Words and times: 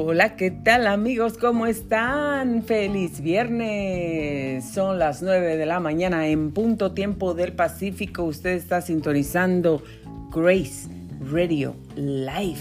Hola, 0.00 0.36
¿qué 0.36 0.52
tal 0.52 0.86
amigos? 0.86 1.38
¿Cómo 1.38 1.66
están? 1.66 2.62
Feliz 2.62 3.20
viernes. 3.20 4.64
Son 4.64 4.96
las 4.96 5.22
9 5.22 5.56
de 5.56 5.66
la 5.66 5.80
mañana 5.80 6.28
en 6.28 6.52
punto 6.52 6.92
tiempo 6.92 7.34
del 7.34 7.52
Pacífico. 7.52 8.22
Usted 8.22 8.50
está 8.50 8.80
sintonizando 8.80 9.82
Grace 10.30 10.88
Radio 11.32 11.74
Live. 11.96 12.60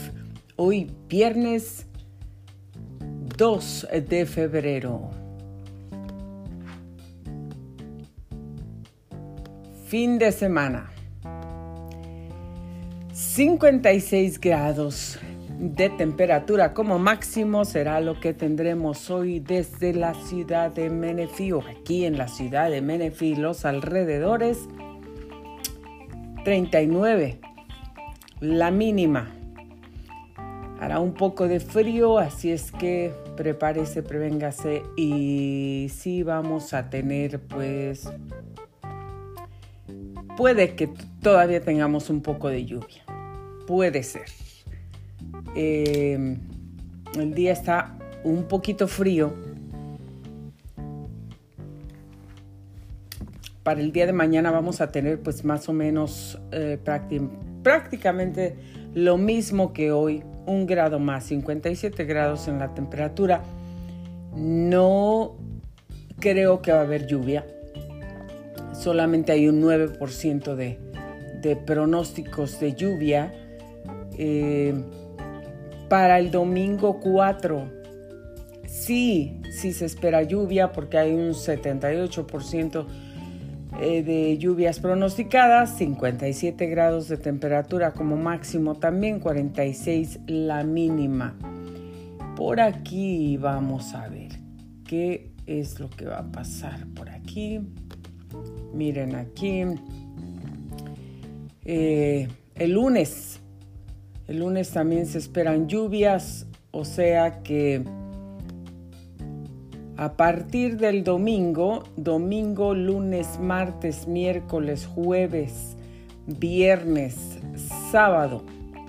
Hoy 0.56 0.92
viernes 1.08 1.86
2 3.38 3.88
de 4.10 4.26
febrero. 4.26 5.12
Fin 9.86 10.18
de 10.18 10.32
semana. 10.32 10.90
56 13.14 14.40
grados 14.42 15.20
de 15.60 15.90
temperatura 15.90 16.74
como 16.74 17.00
máximo 17.00 17.66
será 17.66 18.00
lo 18.00 18.20
que 18.20 18.34
tendremos 18.34 19.10
hoy 19.10 19.40
desde 19.40 19.94
la 19.94 20.14
ciudad 20.14 20.72
de 20.72 20.90
Menifee 20.90 21.54
o 21.54 21.62
aquí 21.62 22.06
en 22.06 22.18
la 22.18 22.28
ciudad 22.28 22.70
de 22.70 22.82
Menifee, 22.82 23.36
los 23.36 23.66
alrededores 23.66 24.68
39 26.44 27.40
la 28.40 28.72
mínima. 28.72 29.34
Hará 30.80 31.00
un 31.00 31.14
poco 31.14 31.48
de 31.48 31.60
frío, 31.60 32.20
así 32.20 32.52
es 32.52 32.72
que 32.72 33.12
prepárese, 33.36 34.04
prevéngase 34.04 34.84
y 34.96 35.88
sí 35.92 36.22
vamos 36.22 36.74
a 36.74 36.90
tener 36.90 37.40
pues 37.40 38.08
puede 40.38 40.76
que 40.76 40.88
todavía 41.22 41.62
tengamos 41.62 42.12
un 42.12 42.22
poco 42.22 42.50
de 42.50 42.66
lluvia. 42.66 43.04
Puede 43.66 44.04
ser. 44.04 44.47
Eh, 45.56 46.38
el 47.16 47.34
día 47.34 47.54
está 47.54 47.98
un 48.24 48.44
poquito 48.44 48.88
frío. 48.88 49.34
Para 53.64 53.82
el 53.82 53.92
día 53.92 54.06
de 54.06 54.14
mañana 54.14 54.52
vamos 54.52 54.80
a 54.82 54.92
tener 54.92 55.22
pues 55.22 55.44
más 55.44 55.68
o 55.68 55.74
menos 55.74 56.40
eh, 56.52 56.78
prácticamente 57.64 58.56
lo 58.94 59.18
mismo 59.18 59.74
que 59.74 59.92
hoy, 59.92 60.24
un 60.46 60.66
grado 60.66 61.00
más, 61.00 61.26
57 61.26 62.06
grados 62.06 62.48
en 62.48 62.60
la 62.60 62.74
temperatura. 62.74 63.44
No 64.36 65.36
creo 66.20 66.62
que 66.62 66.72
va 66.72 66.80
a 66.80 66.84
haber 66.84 67.08
lluvia. 67.08 67.46
Solamente 68.74 69.32
hay 69.32 69.48
un 69.48 69.62
9% 69.62 70.56
de, 70.56 70.80
de, 71.42 71.56
pronósticos 71.56 72.60
de 72.60 72.74
lluvia. 72.74 73.34
Eh, 74.18 74.74
para 75.90 76.20
el 76.20 76.32
domingo 76.32 77.00
4, 77.00 77.72
sí, 78.66 79.42
sí 79.52 79.74
se 79.74 79.86
espera 79.86 80.24
lluvia 80.24 80.72
porque 80.72 80.98
hay 80.98 81.14
un 81.14 81.32
78% 81.32 82.86
eh, 83.80 84.02
de 84.02 84.38
lluvias 84.38 84.80
pronosticadas, 84.80 85.78
57 85.78 86.66
grados 86.68 87.08
de 87.08 87.18
temperatura 87.18 87.94
como 87.94 88.16
máximo, 88.16 88.76
también 88.76 89.20
46 89.20 90.20
la 90.28 90.64
mínima. 90.64 91.36
Por 92.36 92.60
aquí 92.60 93.38
vamos 93.38 93.94
a 93.94 94.08
ver 94.08 94.40
qué 94.86 95.32
es 95.46 95.80
lo 95.80 95.90
que 95.90 96.06
va 96.06 96.20
a 96.20 96.32
pasar 96.32 96.88
por 96.96 97.10
aquí. 97.10 97.60
Miren 98.74 99.16
aquí. 99.16 99.64
Eh, 101.66 102.28
el 102.56 102.72
lunes 102.72 103.42
el 104.28 104.40
lunes 104.40 104.72
también 104.72 105.06
se 105.06 105.18
esperan 105.18 105.68
lluvias, 105.68 106.48
o 106.72 106.84
sea 106.84 107.44
que 107.44 107.84
a 109.96 110.14
partir 110.18 110.78
del 110.78 111.04
domingo, 111.04 111.84
domingo, 111.96 112.74
lunes, 112.76 113.40
martes, 113.40 114.08
miércoles, 114.08 114.86
jueves, 114.86 115.78
viernes, 116.28 117.40
sábado, 117.90 118.44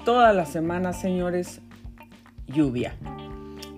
toda 0.04 0.32
la 0.32 0.44
semana, 0.44 0.92
señores, 0.92 1.60
lluvia. 2.46 2.94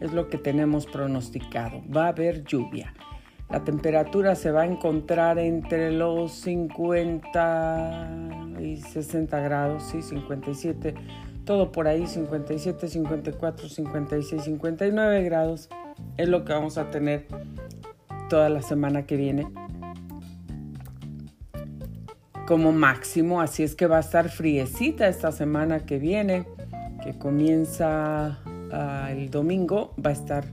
Es 0.01 0.13
lo 0.13 0.29
que 0.29 0.39
tenemos 0.39 0.87
pronosticado. 0.87 1.83
Va 1.95 2.07
a 2.07 2.09
haber 2.09 2.43
lluvia. 2.45 2.95
La 3.51 3.63
temperatura 3.65 4.35
se 4.35 4.51
va 4.51 4.63
a 4.63 4.67
encontrar 4.67 5.39
entre 5.39 5.93
los 5.93 6.33
50 6.33 8.09
y 8.61 8.79
60 8.79 9.41
grados, 9.41 9.83
sí, 9.85 10.03
57 10.03 10.95
todo 11.51 11.73
por 11.73 11.89
ahí, 11.89 12.07
57, 12.07 12.87
54, 12.87 13.69
56, 13.69 14.41
59 14.45 15.25
grados. 15.25 15.69
Es 16.17 16.29
lo 16.29 16.45
que 16.45 16.53
vamos 16.53 16.79
a 16.79 16.91
tener 16.93 17.27
toda 18.29 18.49
la 18.49 18.63
semana 18.63 19.05
que 19.05 19.17
viene. 19.17 19.49
Como 22.47 22.71
máximo, 22.71 23.41
así 23.41 23.65
es 23.65 23.75
que 23.75 23.89
va 23.89 23.97
a 23.97 24.01
estar 24.01 24.29
friecita 24.29 25.09
esta 25.09 25.33
semana 25.33 25.81
que 25.81 25.99
viene, 25.99 26.47
que 27.03 27.19
comienza 27.19 28.39
ah, 28.71 29.09
el 29.11 29.29
domingo, 29.31 29.93
va 29.97 30.11
a 30.11 30.13
estar 30.13 30.45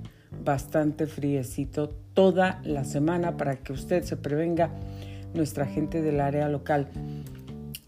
bastante 0.44 1.06
friecito 1.06 1.90
toda 2.16 2.60
la 2.64 2.84
semana 2.86 3.38
para 3.38 3.58
que 3.58 3.72
usted 3.72 4.02
se 4.02 4.18
prevenga, 4.18 4.72
nuestra 5.36 5.68
gente 5.68 6.02
del 6.02 6.22
área 6.22 6.50
local. 6.50 6.88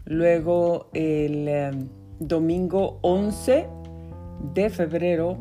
Luego 0.05 0.91
el... 0.93 1.47
Em, 1.47 1.98
domingo 2.19 2.99
11 3.01 3.67
de 4.53 4.69
febrero 4.69 5.37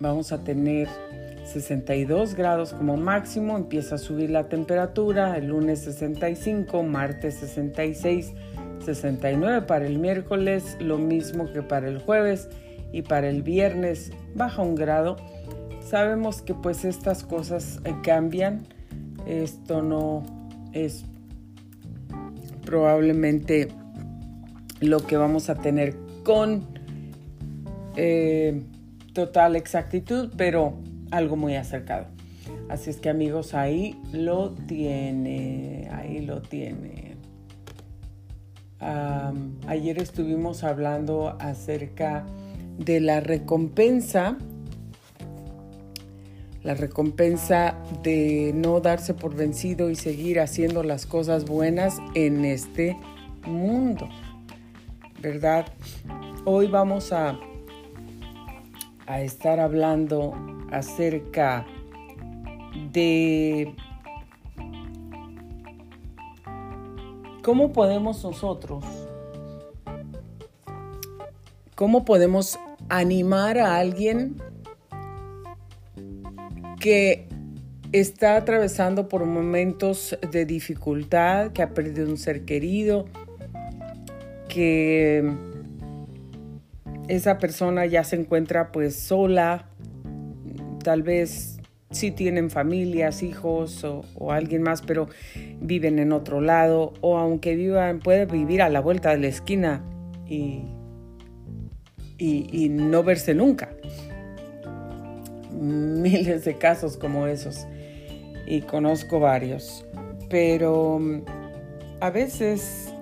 vamos 0.00 0.32
a 0.32 0.44
tener 0.44 0.88
62 1.44 2.34
grados 2.34 2.74
como 2.74 2.96
máximo, 2.96 3.56
empieza 3.56 3.94
a 3.94 3.98
subir 3.98 4.30
la 4.30 4.48
temperatura, 4.48 5.36
el 5.36 5.48
lunes 5.48 5.80
65, 5.80 6.82
martes 6.82 7.36
66, 7.36 8.32
69 8.84 9.62
para 9.62 9.86
el 9.86 9.98
miércoles, 9.98 10.76
lo 10.78 10.98
mismo 10.98 11.50
que 11.50 11.62
para 11.62 11.88
el 11.88 11.98
jueves 11.98 12.48
y 12.92 13.02
para 13.02 13.28
el 13.28 13.42
viernes 13.42 14.12
baja 14.34 14.62
un 14.62 14.74
grado. 14.74 15.16
Sabemos 15.80 16.42
que 16.42 16.52
pues 16.52 16.84
estas 16.84 17.24
cosas 17.24 17.80
eh, 17.84 17.94
cambian, 18.02 18.66
esto 19.26 19.82
no 19.82 20.22
es 20.74 21.04
probablemente 22.66 23.68
lo 24.80 25.06
que 25.06 25.16
vamos 25.16 25.50
a 25.50 25.56
tener 25.56 25.96
con 26.24 26.66
eh, 27.96 28.62
total 29.12 29.56
exactitud, 29.56 30.30
pero 30.36 30.74
algo 31.10 31.36
muy 31.36 31.56
acercado. 31.56 32.06
Así 32.68 32.90
es 32.90 32.98
que 32.98 33.08
amigos, 33.08 33.54
ahí 33.54 34.00
lo 34.12 34.50
tiene, 34.50 35.88
ahí 35.90 36.24
lo 36.24 36.42
tiene. 36.42 37.16
ayer 39.66 39.98
estuvimos 39.98 40.64
hablando 40.64 41.36
acerca 41.40 42.24
de 42.78 43.00
la 43.00 43.20
recompensa, 43.20 44.36
la 46.62 46.74
recompensa 46.74 47.76
de 48.02 48.52
no 48.54 48.80
darse 48.80 49.14
por 49.14 49.34
vencido 49.34 49.90
y 49.90 49.96
seguir 49.96 50.38
haciendo 50.40 50.82
las 50.82 51.06
cosas 51.06 51.46
buenas 51.46 51.98
en 52.14 52.44
este 52.44 52.96
mundo. 53.46 54.08
¿Verdad? 55.20 55.66
Hoy 56.44 56.68
vamos 56.68 57.12
a, 57.12 57.38
a 59.06 59.20
estar 59.20 59.58
hablando 59.58 60.34
acerca 60.70 61.66
de 62.92 63.74
cómo 67.42 67.72
podemos 67.72 68.22
nosotros, 68.22 68.84
cómo 71.74 72.04
podemos 72.04 72.58
animar 72.88 73.58
a 73.58 73.76
alguien 73.76 74.36
que 76.80 77.28
está 77.92 78.36
atravesando 78.36 79.08
por 79.08 79.24
momentos 79.24 80.16
de 80.30 80.44
dificultad, 80.44 81.52
que 81.52 81.62
ha 81.62 81.74
perdido 81.74 82.08
un 82.08 82.18
ser 82.18 82.44
querido, 82.44 83.06
que 84.48 85.24
esa 87.08 87.38
persona 87.38 87.86
ya 87.86 88.04
se 88.04 88.16
encuentra 88.16 88.72
pues 88.72 88.96
sola, 88.96 89.66
tal 90.82 91.02
vez 91.02 91.58
sí 91.90 92.10
tienen 92.10 92.50
familias, 92.50 93.22
hijos 93.22 93.84
o, 93.84 94.32
alguien 94.32 94.62
más, 94.62 94.82
pero 94.82 95.08
viven 95.60 95.98
en 95.98 96.12
otro 96.12 96.40
lado, 96.40 96.92
o 97.00 97.18
aunque 97.18 97.56
vivan, 97.56 98.00
puede 98.00 98.26
vivir 98.26 98.62
a 98.62 98.68
la 98.68 98.80
vuelta 98.80 99.10
de 99.10 99.18
la 99.18 99.26
esquina 99.28 99.82
y, 100.26 100.64
y 102.18 102.68
no 102.68 103.02
verse 103.02 103.34
nunca. 103.34 103.70
Miles 105.52 106.44
de 106.44 106.56
casos 106.58 106.96
como 106.96 107.26
esos, 107.26 107.66
y 108.46 108.60
conozco 108.62 109.18
varios, 109.18 109.84
pero 110.28 110.98
mm, 110.98 111.22
a 112.00 112.10
veces 112.10 112.92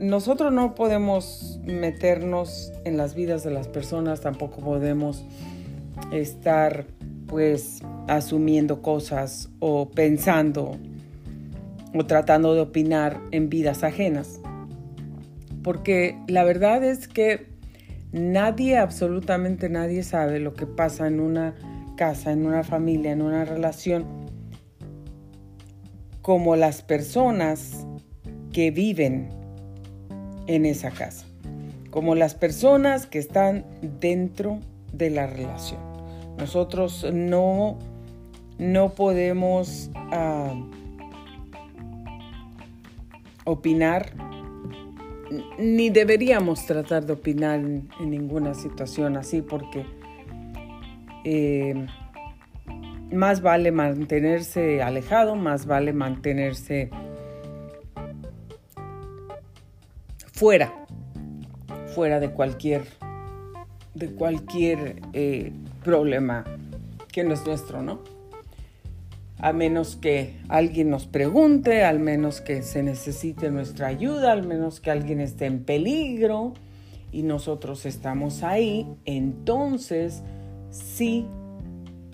nosotros 0.00 0.52
no 0.52 0.74
podemos 0.74 1.60
meternos 1.64 2.72
en 2.84 2.96
las 2.96 3.14
vidas 3.14 3.44
de 3.44 3.50
las 3.50 3.68
personas, 3.68 4.20
tampoco 4.20 4.60
podemos 4.60 5.24
estar 6.12 6.86
pues 7.26 7.80
asumiendo 8.08 8.82
cosas 8.82 9.50
o 9.60 9.90
pensando 9.90 10.76
o 11.94 12.06
tratando 12.06 12.54
de 12.54 12.60
opinar 12.60 13.20
en 13.30 13.48
vidas 13.48 13.84
ajenas. 13.84 14.40
Porque 15.62 16.18
la 16.28 16.44
verdad 16.44 16.84
es 16.84 17.08
que 17.08 17.46
nadie, 18.12 18.76
absolutamente 18.76 19.68
nadie 19.68 20.02
sabe 20.02 20.40
lo 20.40 20.54
que 20.54 20.66
pasa 20.66 21.06
en 21.06 21.20
una 21.20 21.54
casa, 21.96 22.32
en 22.32 22.46
una 22.46 22.64
familia, 22.64 23.12
en 23.12 23.22
una 23.22 23.44
relación, 23.44 24.04
como 26.20 26.56
las 26.56 26.82
personas 26.82 27.86
que 28.52 28.70
viven 28.70 29.43
en 30.46 30.66
esa 30.66 30.90
casa, 30.90 31.26
como 31.90 32.14
las 32.14 32.34
personas 32.34 33.06
que 33.06 33.18
están 33.18 33.64
dentro 34.00 34.58
de 34.92 35.10
la 35.10 35.26
relación. 35.26 35.80
Nosotros 36.38 37.06
no, 37.12 37.78
no 38.58 38.90
podemos 38.94 39.90
ah, 39.94 40.54
opinar 43.44 44.12
ni 45.58 45.90
deberíamos 45.90 46.66
tratar 46.66 47.06
de 47.06 47.14
opinar 47.14 47.60
en, 47.60 47.88
ninguna 48.00 48.54
situación 48.54 49.16
así 49.16 49.42
porque 49.42 49.84
eh, 51.24 51.86
más 53.12 53.40
vale 53.40 53.72
mantenerse 53.72 54.82
alejado, 54.82 55.36
más 55.36 55.66
vale 55.66 55.92
mantenerse 55.92 56.90
fuera, 60.44 60.74
fuera 61.94 62.20
de 62.20 62.30
cualquier, 62.30 62.82
de 63.94 64.10
cualquier 64.12 65.00
eh, 65.14 65.54
problema 65.82 66.44
que 67.10 67.24
no 67.24 67.32
es 67.32 67.46
nuestro, 67.46 67.80
¿no? 67.80 68.00
A 69.38 69.54
menos 69.54 69.96
que 69.96 70.36
alguien 70.50 70.90
nos 70.90 71.06
pregunte, 71.06 71.82
al 71.82 71.98
menos 71.98 72.42
que 72.42 72.60
se 72.60 72.82
necesite 72.82 73.50
nuestra 73.50 73.86
ayuda, 73.86 74.32
al 74.32 74.46
menos 74.46 74.80
que 74.80 74.90
alguien 74.90 75.22
esté 75.22 75.46
en 75.46 75.64
peligro 75.64 76.52
y 77.10 77.22
nosotros 77.22 77.86
estamos 77.86 78.42
ahí, 78.42 78.86
entonces 79.06 80.22
sí, 80.68 81.26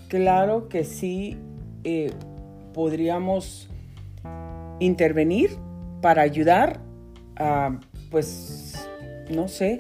claro 0.07 0.69
que 0.69 0.85
sí 0.85 1.37
eh, 1.83 2.13
podríamos 2.75 3.69
intervenir 4.79 5.51
para 6.01 6.23
ayudar 6.23 6.79
a 7.35 7.81
pues, 8.11 8.89
no 9.31 9.49
sé, 9.49 9.79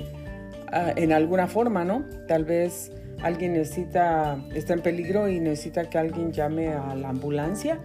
ah, 0.72 0.92
en 0.96 1.12
alguna 1.12 1.48
forma, 1.48 1.84
¿no? 1.84 2.04
Tal 2.28 2.44
vez 2.44 2.92
alguien 3.22 3.52
necesita, 3.54 4.38
está 4.54 4.74
en 4.74 4.80
peligro 4.80 5.28
y 5.28 5.40
necesita 5.40 5.90
que 5.90 5.98
alguien 5.98 6.32
llame 6.32 6.68
a 6.68 6.94
la 6.94 7.10
ambulancia, 7.10 7.78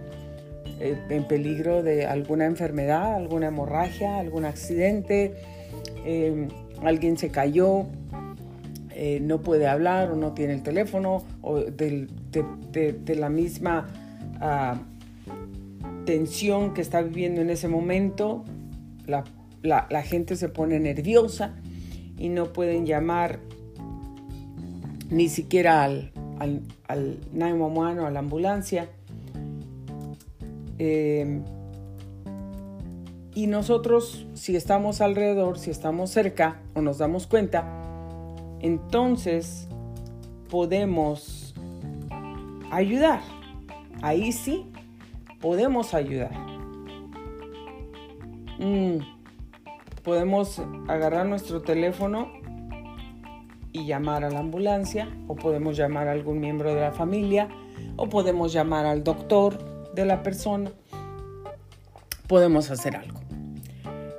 eh, 0.80 0.96
en 1.08 1.24
peligro 1.24 1.82
de 1.82 2.06
alguna 2.06 2.46
enfermedad, 2.46 3.14
alguna 3.14 3.48
hemorragia, 3.48 4.18
algún 4.18 4.44
accidente, 4.44 5.34
em, 6.04 6.48
alguien 6.82 7.16
se 7.16 7.30
cayó, 7.30 7.86
eh, 8.90 9.20
no 9.20 9.42
puede 9.42 9.66
hablar 9.66 10.10
o 10.10 10.16
no 10.16 10.32
tiene 10.32 10.54
el 10.54 10.62
teléfono, 10.62 11.24
o 11.42 11.60
de, 11.60 12.08
la 13.16 13.28
misma 13.28 13.88
ah, 14.40 14.78
tensión 16.04 16.72
que 16.72 16.82
está 16.82 17.02
viviendo 17.02 17.40
en 17.40 17.50
ese 17.50 17.68
momento, 17.68 18.44
la 19.06 19.24
la, 19.66 20.02
gente 20.02 20.36
se 20.36 20.48
pone 20.48 20.80
nerviosa 20.80 21.54
y 22.16 22.28
no 22.28 22.52
pueden 22.52 22.86
llamar 22.86 23.40
ni 25.10 25.28
siquiera 25.28 25.84
al, 25.84 26.12
al, 26.38 26.62
al 26.88 27.18
911 27.32 28.00
o 28.00 28.06
a 28.06 28.10
la 28.10 28.18
ambulancia. 28.20 28.88
Em, 30.78 31.42
y 33.34 33.46
nosotros, 33.46 34.26
si 34.34 34.56
estamos 34.56 35.00
alrededor, 35.00 35.58
si 35.58 35.70
estamos 35.70 36.10
cerca 36.10 36.62
o 36.74 36.80
nos 36.80 36.98
damos 36.98 37.26
cuenta, 37.26 37.66
entonces 38.60 39.68
podemos 40.48 41.54
ayudar. 42.70 43.20
Ahí 44.02 44.32
sí, 44.32 44.66
podemos 45.40 45.92
ayudar. 45.92 46.32
Mm 48.58 49.15
podemos 50.06 50.62
agarrar 50.86 51.26
nuestro 51.26 51.62
teléfono 51.62 52.30
y 53.72 53.86
llamar 53.86 54.22
a 54.22 54.30
la 54.30 54.38
ambulancia 54.38 55.08
o 55.26 55.34
podemos 55.34 55.76
llamar 55.76 56.06
a 56.06 56.12
algún 56.12 56.38
miembro 56.38 56.72
de 56.72 56.80
la 56.80 56.92
familia 56.92 57.48
o 57.96 58.08
podemos 58.08 58.52
llamar 58.52 58.86
al 58.86 59.02
doctor 59.02 59.92
de 59.94 60.04
la 60.04 60.22
persona. 60.22 60.70
Podemos 62.28 62.70
hacer 62.70 62.94
algo. 62.94 63.18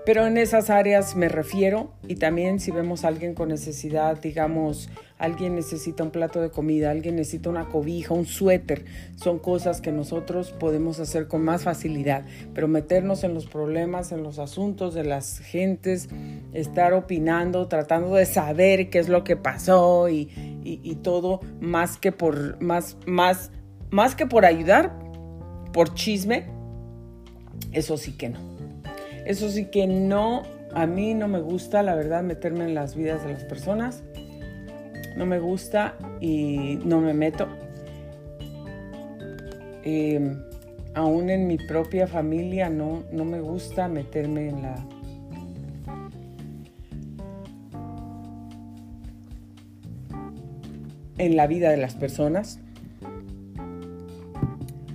Pero 0.06 0.28
en 0.28 0.38
esas 0.38 0.69
áreas 0.69 1.16
me 1.16 1.30
refiero 1.30 1.94
y 2.06 2.16
también 2.16 2.60
si 2.60 2.72
vemos 2.72 3.06
a 3.06 3.07
alguien 3.07 3.33
con 3.33 3.48
necesidad, 3.48 4.19
digamos, 4.19 4.90
alguien 5.18 5.56
necesita 5.56 6.04
un 6.04 6.12
plato 6.12 6.42
de 6.42 6.50
comida, 6.50 6.92
alguien 6.92 7.16
necesita 7.16 7.50
una 7.50 7.66
cobija, 7.66 8.14
un 8.14 8.25
suéter, 8.25 8.86
son 9.16 9.40
cosas 9.40 9.81
que 9.81 9.92
nosotros 9.92 10.52
podemos 10.52 11.00
hacer 11.00 11.28
con 11.28 11.44
más 11.44 11.64
facilidad, 11.64 12.25
pero 12.54 12.68
meternos 12.68 13.24
en 13.24 13.34
los 13.34 13.48
problemas, 13.48 14.12
en 14.12 14.24
los 14.24 14.40
asuntos 14.40 14.94
de 14.94 15.04
las 15.04 15.40
gentes, 15.40 16.10
estar 16.54 16.94
opinando, 16.94 17.68
tratando 17.68 18.16
de 18.16 18.25
saber 18.25 18.90
qué 18.90 19.00
es 19.00 19.10
lo 19.10 19.24
que 19.24 19.36
pasó 19.36 20.10
y, 20.10 20.28
todo, 21.02 21.40
más 21.62 21.98
que 21.98 22.12
por, 22.12 22.62
más, 22.62 22.98
más, 23.06 23.52
más 23.90 24.16
que 24.16 24.25
por 24.25 24.46
ayudar, 24.46 24.98
por 25.72 25.94
chisme, 25.94 26.46
eso 27.72 27.98
sí 27.98 28.14
que 28.14 28.30
no. 28.30 28.40
Eso 29.25 29.50
sí 29.50 29.66
que 29.66 29.88
no, 29.88 30.44
a 30.74 30.86
mí 30.86 31.14
no 31.14 31.28
me 31.28 31.40
gusta, 31.40 31.84
la 31.84 31.96
verdad, 31.96 32.24
meterme 32.24 32.66
en 32.66 32.75
las 32.75 32.96
vidas 32.96 33.24
de 33.24 33.34
las 33.34 33.44
personas. 33.44 34.04
No 35.18 35.25
me 35.25 35.40
gusta 35.40 35.96
y 36.22 36.80
no 36.86 37.02
me 37.02 37.14
meto. 37.14 37.48
Em, 39.84 40.38
aún 40.94 41.30
en 41.30 41.48
mi 41.48 41.58
propia 41.58 42.08
familia 42.08 42.69
no, 42.69 43.04
no 43.12 43.25
me 43.25 43.42
gusta 43.42 43.90
meterme 43.90 44.50
en 44.50 44.62
la... 44.62 44.75
en 51.18 51.36
la 51.36 51.47
vida 51.47 51.71
de 51.71 51.78
las 51.78 51.95
personas. 51.95 52.59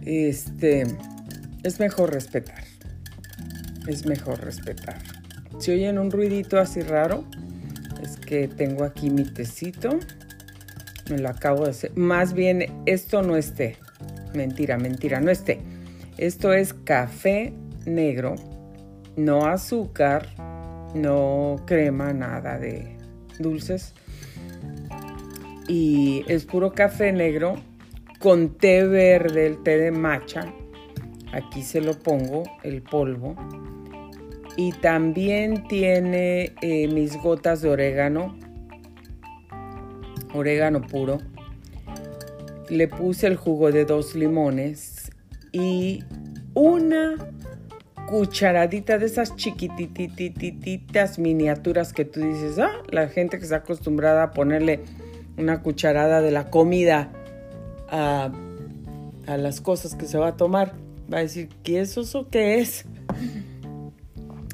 Este 0.05 0.87
es 1.65 1.81
mejor 1.81 2.13
respetar 2.13 2.63
es 3.87 4.07
mejor 4.07 4.41
respetar. 4.41 4.99
Si 5.59 5.71
oyen 5.71 5.99
un 5.99 6.11
ruidito 6.11 6.59
así 6.59 6.81
raro, 6.81 7.25
tengo 8.57 8.85
aquí 8.85 9.11
mi 9.11 9.25
tecito. 9.25 9.99
Me 11.11 11.19
lo 11.19 11.29
acabo 11.29 11.65
de 11.65 11.71
hacer. 11.71 11.97
Más 11.97 12.33
bien, 12.33 12.83
esto 12.87 13.23
no 13.23 13.37
es 13.37 13.55
té. 13.55 13.77
Mentira, 14.35 14.79
mentira, 14.79 15.21
no 15.21 15.31
es 15.31 15.45
té. 15.45 15.61
Esto 16.17 16.53
es 16.53 16.73
café 16.73 17.53
negro, 17.87 18.35
no 19.17 19.47
azúcar, 19.47 20.29
no 20.95 21.57
crema, 21.67 22.13
nada 22.13 22.59
de 22.59 22.97
dulces. 23.39 23.95
Y 25.69 26.25
es 26.29 26.45
puro 26.45 26.73
café 26.73 27.13
negro 27.13 27.57
con 28.19 28.57
té 28.57 28.85
verde, 28.85 29.47
el 29.47 29.63
té 29.63 29.79
de 29.79 29.91
matcha. 29.91 30.53
Aquí 31.33 31.63
se 31.63 31.81
lo 31.81 31.99
pongo, 31.99 32.43
el 32.63 32.83
polvo 32.83 33.37
y 34.57 34.73
también 34.73 35.67
tiene 35.69 36.53
eh, 36.61 36.89
mis 36.89 37.17
gotas 37.17 37.63
de 37.63 37.71
orégano, 37.71 38.37
orégano 40.35 40.83
puro. 40.83 41.19
Le 42.69 42.89
puse 42.89 43.27
el 43.27 43.37
jugo 43.37 43.71
de 43.73 43.85
dos 43.85 44.15
limones 44.15 45.11
y 45.53 46.03
una 46.55 47.17
cucharadita 48.09 48.99
de 48.99 49.07
esas 49.07 49.37
chiquititititas 49.37 51.19
miniaturas 51.19 51.93
que 51.93 52.05
tú 52.05 52.21
dices, 52.21 52.59
ah, 52.59 52.73
la 52.91 53.09
gente 53.09 53.39
que 53.39 53.45
está 53.45 53.57
acostumbrada 53.57 54.25
a 54.25 54.31
ponerle 54.33 54.81
una 55.39 55.63
cucharada 55.63 56.21
de 56.21 56.31
la 56.31 56.51
comida 56.51 57.11
a, 57.91 58.31
a 59.27 59.37
las 59.37 59.61
cosas 59.61 59.95
que 59.95 60.07
se 60.07 60.19
va 60.19 60.29
a 60.29 60.37
tomar, 60.37 60.75
va 61.13 61.19
a 61.19 61.23
decir, 61.23 61.49
¿qué 61.63 61.81
es 61.81 61.97
eso? 61.97 62.29
¿Qué 62.31 62.59
es? 62.59 62.85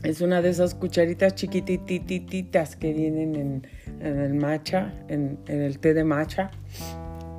Es 0.02 0.20
una 0.20 0.40
de 0.42 0.50
esas 0.50 0.74
cucharitas 0.74 1.34
chiquitititas 1.34 2.76
que 2.76 2.92
vienen 2.92 3.34
en, 3.34 3.66
el 4.00 4.34
matcha, 4.34 4.94
en, 5.08 5.38
el 5.46 5.80
té 5.80 5.92
de 5.92 6.04
matcha. 6.04 6.50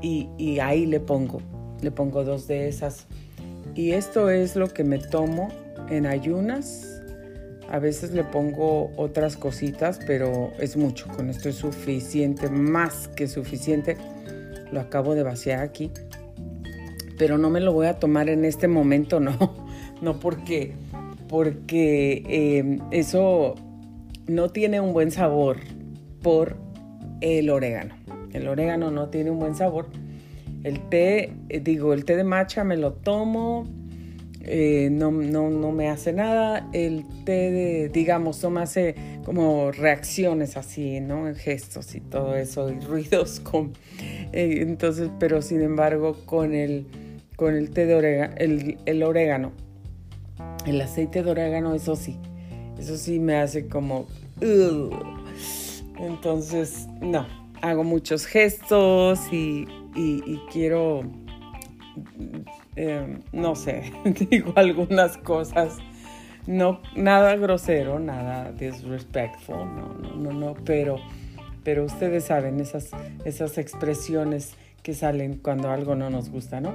Y, 0.02 0.60
ahí 0.60 0.86
le 0.86 1.00
pongo, 1.00 1.42
le 1.82 1.92
pongo 1.92 2.24
dos 2.24 2.48
de 2.48 2.68
esas. 2.68 3.08
Y 3.76 3.92
esto 3.92 4.30
es 4.30 4.56
lo 4.56 4.68
que 4.68 4.84
me 4.84 4.98
tomo 4.98 5.50
en 5.90 6.06
ayunas. 6.06 7.02
A 7.70 7.80
veces 7.80 8.12
le 8.12 8.24
pongo 8.24 8.92
otras 8.98 9.38
cositas, 9.38 10.00
pero 10.06 10.52
es 10.60 10.76
mucho. 10.76 11.08
Con 11.08 11.30
esto 11.30 11.50
es 11.50 11.56
suficiente, 11.56 12.50
más 12.50 13.08
que 13.10 13.28
suficiente. 13.28 13.96
lo 14.72 14.82
acabo 14.82 15.16
de 15.16 15.24
vaciar 15.24 15.62
aquí, 15.62 15.92
pero 17.18 17.38
no 17.38 17.50
me 17.50 17.60
lo 17.60 17.74
voy 17.74 17.88
a 17.88 18.00
tomar 18.00 18.30
en 18.30 18.46
este 18.46 18.68
momento, 18.68 19.20
no, 19.20 19.38
no 20.02 20.20
porque, 20.20 20.74
porque 21.30 22.24
eh, 22.28 22.80
eso 22.92 23.56
no 24.28 24.50
tiene 24.50 24.82
un 24.82 24.92
buen 24.92 25.12
sabor 25.12 25.58
por 26.22 26.58
el 27.22 27.50
orégano. 27.50 27.96
El 28.34 28.48
orégano 28.48 28.92
no 28.92 29.10
tiene 29.10 29.32
un 29.32 29.40
buen 29.40 29.56
sabor. 29.56 29.88
El 30.64 30.90
té, 30.90 31.32
eh, 31.48 31.60
digo, 31.62 31.94
el 31.94 32.04
té 32.04 32.18
de 32.18 32.24
matcha 32.24 32.64
me 32.64 32.76
lo 32.76 32.94
tomo, 32.94 33.66
eh, 34.42 34.90
no, 34.92 35.12
no, 35.12 35.50
no, 35.50 35.72
me 35.72 35.90
hace 35.90 36.14
nada. 36.14 36.68
El 36.74 37.06
té 37.26 37.52
de, 37.52 37.90
digamos, 37.90 38.42
no 38.44 38.50
me 38.50 38.62
hace 38.62 38.96
como 39.24 39.72
reacciones 39.72 40.58
así, 40.58 41.00
¿no? 41.00 41.34
Gestos 41.36 41.94
y 41.96 42.02
todo 42.02 42.36
eso, 42.36 42.72
y 42.72 42.80
ruidos 42.80 43.40
con... 43.40 43.74
Entonces, 44.32 45.10
pero 45.20 45.42
sin 45.42 45.62
embargo, 45.62 46.18
con 46.26 46.54
el, 46.54 46.88
con 47.36 47.56
el 47.56 47.70
té 47.70 47.86
de 47.86 47.96
orégano, 47.96 48.36
el, 48.38 49.04
orégano, 49.04 49.52
el 50.66 50.82
aceite 50.82 51.24
de 51.24 51.32
orégano, 51.32 51.74
eso 51.74 51.96
sí, 51.96 52.18
eso 52.78 52.98
sí 52.98 53.20
me 53.20 53.38
hace 53.38 53.68
como... 53.68 54.08
Entonces, 55.98 56.88
no, 57.02 57.28
hago 57.62 57.84
muchos 57.84 58.26
gestos 58.26 59.20
y, 59.32 59.68
quiero, 60.52 61.02
eh, 62.76 63.20
no 63.34 63.56
sé, 63.56 63.92
digo 64.30 64.54
algunas 64.56 65.18
cosas, 65.18 65.78
no, 66.48 66.82
nada 66.96 67.36
grosero, 67.36 68.00
nada 68.00 68.52
disrespectful, 68.54 69.58
no, 69.58 69.94
no, 69.94 70.16
no, 70.16 70.32
no, 70.32 70.54
pero, 70.64 70.98
pero 71.64 71.86
ustedes 71.86 72.26
saben 72.26 72.60
esas, 72.60 72.92
esas 73.26 73.58
expresiones 73.58 74.54
que 74.82 74.94
salen 74.94 75.38
cuando 75.38 75.70
algo 75.70 75.96
no 75.96 76.10
nos 76.10 76.30
gusta, 76.30 76.62
¿no? 76.62 76.74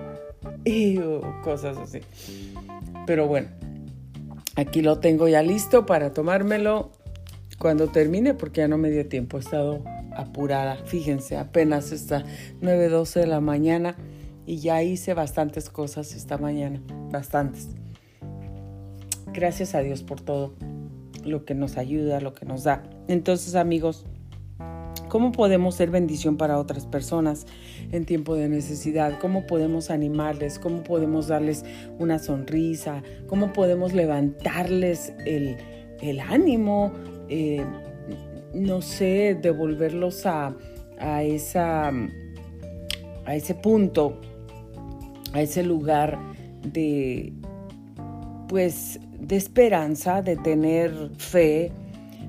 Y 0.64 0.98
cosas 1.42 1.78
así. 1.78 2.00
Pero 3.06 3.26
bueno, 3.26 3.48
aquí 4.56 4.82
lo 4.82 4.98
tengo 4.98 5.28
ya 5.28 5.42
listo 5.42 5.86
para 5.86 6.12
tomármelo 6.12 6.90
cuando 7.58 7.88
termine 7.88 8.34
porque 8.34 8.60
ya 8.62 8.68
no 8.68 8.78
me 8.78 8.90
dio 8.90 9.06
tiempo, 9.08 9.36
he 9.36 9.40
estado 9.40 9.82
apurada. 10.16 10.76
Fíjense, 10.86 11.36
apenas 11.36 11.92
está 11.92 12.24
9.12 12.60 13.20
de 13.20 13.26
la 13.26 13.40
mañana 13.40 13.96
y 14.46 14.58
ya 14.58 14.82
hice 14.82 15.14
bastantes 15.14 15.70
cosas 15.70 16.14
esta 16.14 16.38
mañana, 16.38 16.82
bastantes. 17.10 17.68
Gracias 19.32 19.74
a 19.74 19.80
Dios 19.80 20.02
por 20.02 20.20
todo 20.20 20.54
lo 21.24 21.44
que 21.44 21.54
nos 21.54 21.76
ayuda, 21.76 22.20
lo 22.20 22.34
que 22.34 22.46
nos 22.46 22.64
da. 22.64 22.82
Entonces, 23.08 23.54
amigos, 23.54 24.04
¿cómo 25.14 25.30
podemos 25.30 25.76
ser 25.76 25.92
bendición 25.92 26.36
para 26.36 26.58
otras 26.58 26.86
personas 26.86 27.46
en 27.92 28.04
tiempo 28.04 28.34
de 28.34 28.48
necesidad? 28.48 29.20
¿Cómo 29.20 29.46
podemos 29.46 29.90
animarles? 29.90 30.58
¿Cómo 30.58 30.82
podemos 30.82 31.28
darles 31.28 31.64
una 32.00 32.18
sonrisa? 32.18 33.00
¿Cómo 33.28 33.52
podemos 33.52 33.92
levantarles 33.92 35.12
el, 35.24 35.56
ánimo? 36.18 36.92
Eh, 37.28 37.64
no 38.54 38.82
sé, 38.82 39.38
devolverlos 39.40 40.26
a, 40.26 40.56
a 40.98 41.22
ese 41.22 41.54
punto, 43.62 44.20
a 45.32 45.42
ese 45.42 45.62
lugar 45.62 46.18
de, 46.64 47.32
pues, 48.48 48.98
de 49.20 49.36
esperanza, 49.36 50.22
de 50.22 50.34
tener 50.34 51.12
fe, 51.18 51.70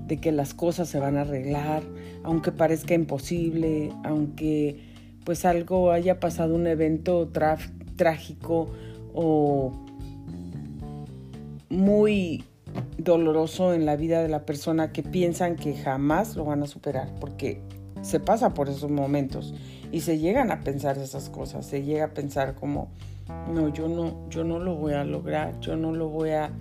de 0.05 0.17
que 0.17 0.31
las 0.31 0.53
cosas 0.53 0.87
se 0.87 0.99
van 0.99 1.17
a 1.17 1.21
arreglar, 1.21 1.81
aunque 2.25 2.51
parezca 2.51 2.95
imposible, 2.95 3.91
aunque 4.03 4.79
pues 5.23 5.45
algo 5.45 5.91
haya 5.91 6.19
pasado, 6.19 6.55
un 6.55 6.65
evento 6.65 7.31
trágico 7.95 8.67
o 9.13 9.71
muy 11.69 12.43
doloroso 12.97 13.73
en 13.73 13.85
la 13.85 13.95
vida 13.95 14.23
de 14.23 14.27
la 14.27 14.43
persona 14.45 14.91
que 14.91 15.03
piensan 15.03 15.55
que 15.55 15.75
jamás 15.75 16.35
lo 16.35 16.45
van 16.45 16.63
a 16.63 16.67
superar, 16.67 17.13
porque 17.19 17.61
se 18.01 18.19
pasa 18.19 18.55
por 18.55 18.69
esos 18.69 18.89
momentos 18.89 19.53
y 19.91 20.01
se 20.01 20.17
llegan 20.17 20.51
a 20.51 20.61
pensar 20.61 20.97
esas 20.97 21.29
cosas, 21.29 21.65
se 21.67 21.83
llega 21.83 22.05
a 22.05 22.13
pensar 22.13 22.55
como, 22.55 22.89
no, 23.53 23.69
yo 23.69 23.87
no, 23.87 24.27
yo 24.29 24.43
no 24.43 24.57
lo 24.57 24.75
voy 24.75 24.93
a 24.93 25.03
lograr, 25.03 25.59
yo 25.59 25.75
no 25.75 25.93
lo 25.93 26.09
voy 26.09 26.31
a, 26.31 26.51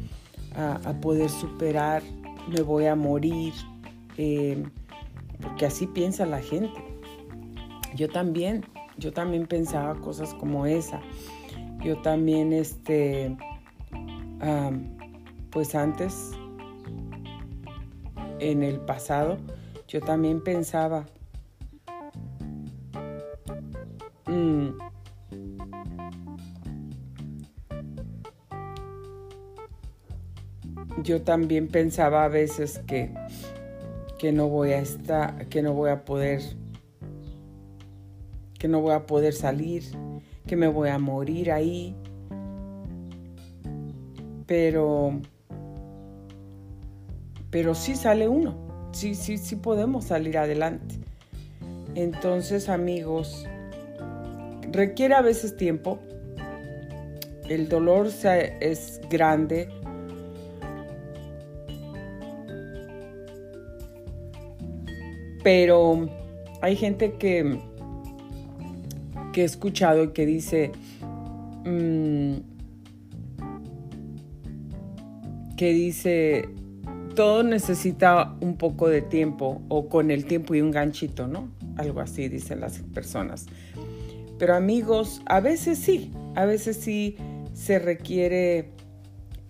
poder 1.01 1.31
superar, 1.31 2.03
me 2.49 2.61
voy 2.61 2.85
a 2.85 2.95
morir, 2.95 3.53
eh, 4.19 4.63
porque 5.41 5.67
así 5.67 5.87
piensa 5.87 6.27
la 6.27 6.41
gente. 6.41 6.83
Yo 7.95 8.09
también, 8.09 8.65
yo 8.99 9.13
también 9.13 9.47
pensaba 9.47 9.95
cosas 10.01 10.35
como 10.35 10.67
esa. 10.67 11.01
Yo 11.83 12.01
también, 12.03 12.53
este, 12.53 13.37
pues 15.51 15.75
antes, 15.75 16.33
en 18.39 18.63
el 18.63 18.81
pasado, 18.81 19.37
yo 19.87 20.01
también 20.01 20.43
pensaba, 20.43 21.07
mm, 24.27 24.69
yo 31.03 31.23
también 31.23 31.69
pensaba 31.69 32.25
a 32.25 32.29
veces 32.29 32.81
que, 32.87 33.15
que 34.19 34.33
no 34.33 34.49
voy 34.49 34.73
a 34.73 34.79
estar, 34.79 35.49
que 35.49 35.63
no 35.63 35.73
voy 35.73 35.91
a 35.91 36.05
poder, 36.05 36.41
que 38.59 38.69
no 38.69 38.81
voy 38.81 38.93
a 38.93 39.07
poder 39.07 39.33
salir, 39.33 39.85
que 40.47 40.57
me 40.57 40.69
voy 40.69 40.89
a 40.89 40.99
morir 40.99 41.53
ahí. 41.53 41.97
Pero 44.47 45.21
pero 47.55 47.77
sí 47.77 47.95
sale 47.95 48.27
uno, 48.27 48.89
sí, 48.91 49.15
sí, 49.15 49.39
sí 49.39 49.55
podemos 49.55 50.07
salir 50.07 50.39
adelante. 50.39 50.97
Entonces, 51.95 52.69
amigos, 52.69 53.47
requiere 54.73 55.15
a 55.15 55.23
veces 55.23 55.57
tiempo, 55.57 56.01
el 57.49 57.69
dolor 57.69 58.09
es 58.61 59.01
grande, 59.09 59.69
pero 65.45 66.09
hay 66.63 66.75
gente 66.75 67.13
que, 67.13 67.61
que 69.33 69.43
he 69.43 69.45
escuchado 69.45 70.05
y 70.05 70.09
que 70.09 70.25
dice, 70.25 70.73
mm, 71.65 72.37
que 75.59 75.73
dice, 75.73 76.49
todo 77.15 77.43
necesita 77.43 78.35
un 78.41 78.57
poco 78.57 78.89
de 78.89 79.03
tiempo 79.03 79.61
o 79.69 79.89
con 79.89 80.11
el 80.11 80.25
tiempo 80.25 80.55
y 80.55 80.63
un 80.63 80.71
ganchito, 80.71 81.29
¿no? 81.29 81.51
Algo 81.77 82.01
así 82.01 82.29
dicen 82.29 82.61
las 82.61 82.79
personas. 82.95 83.45
Pero 84.39 84.55
amigos, 84.55 85.21
a 85.27 85.41
veces 85.41 85.79
sí, 85.79 86.11
a 86.35 86.47
veces 86.47 86.79
sí 86.79 87.17
se 87.53 87.79
requiere 87.79 88.71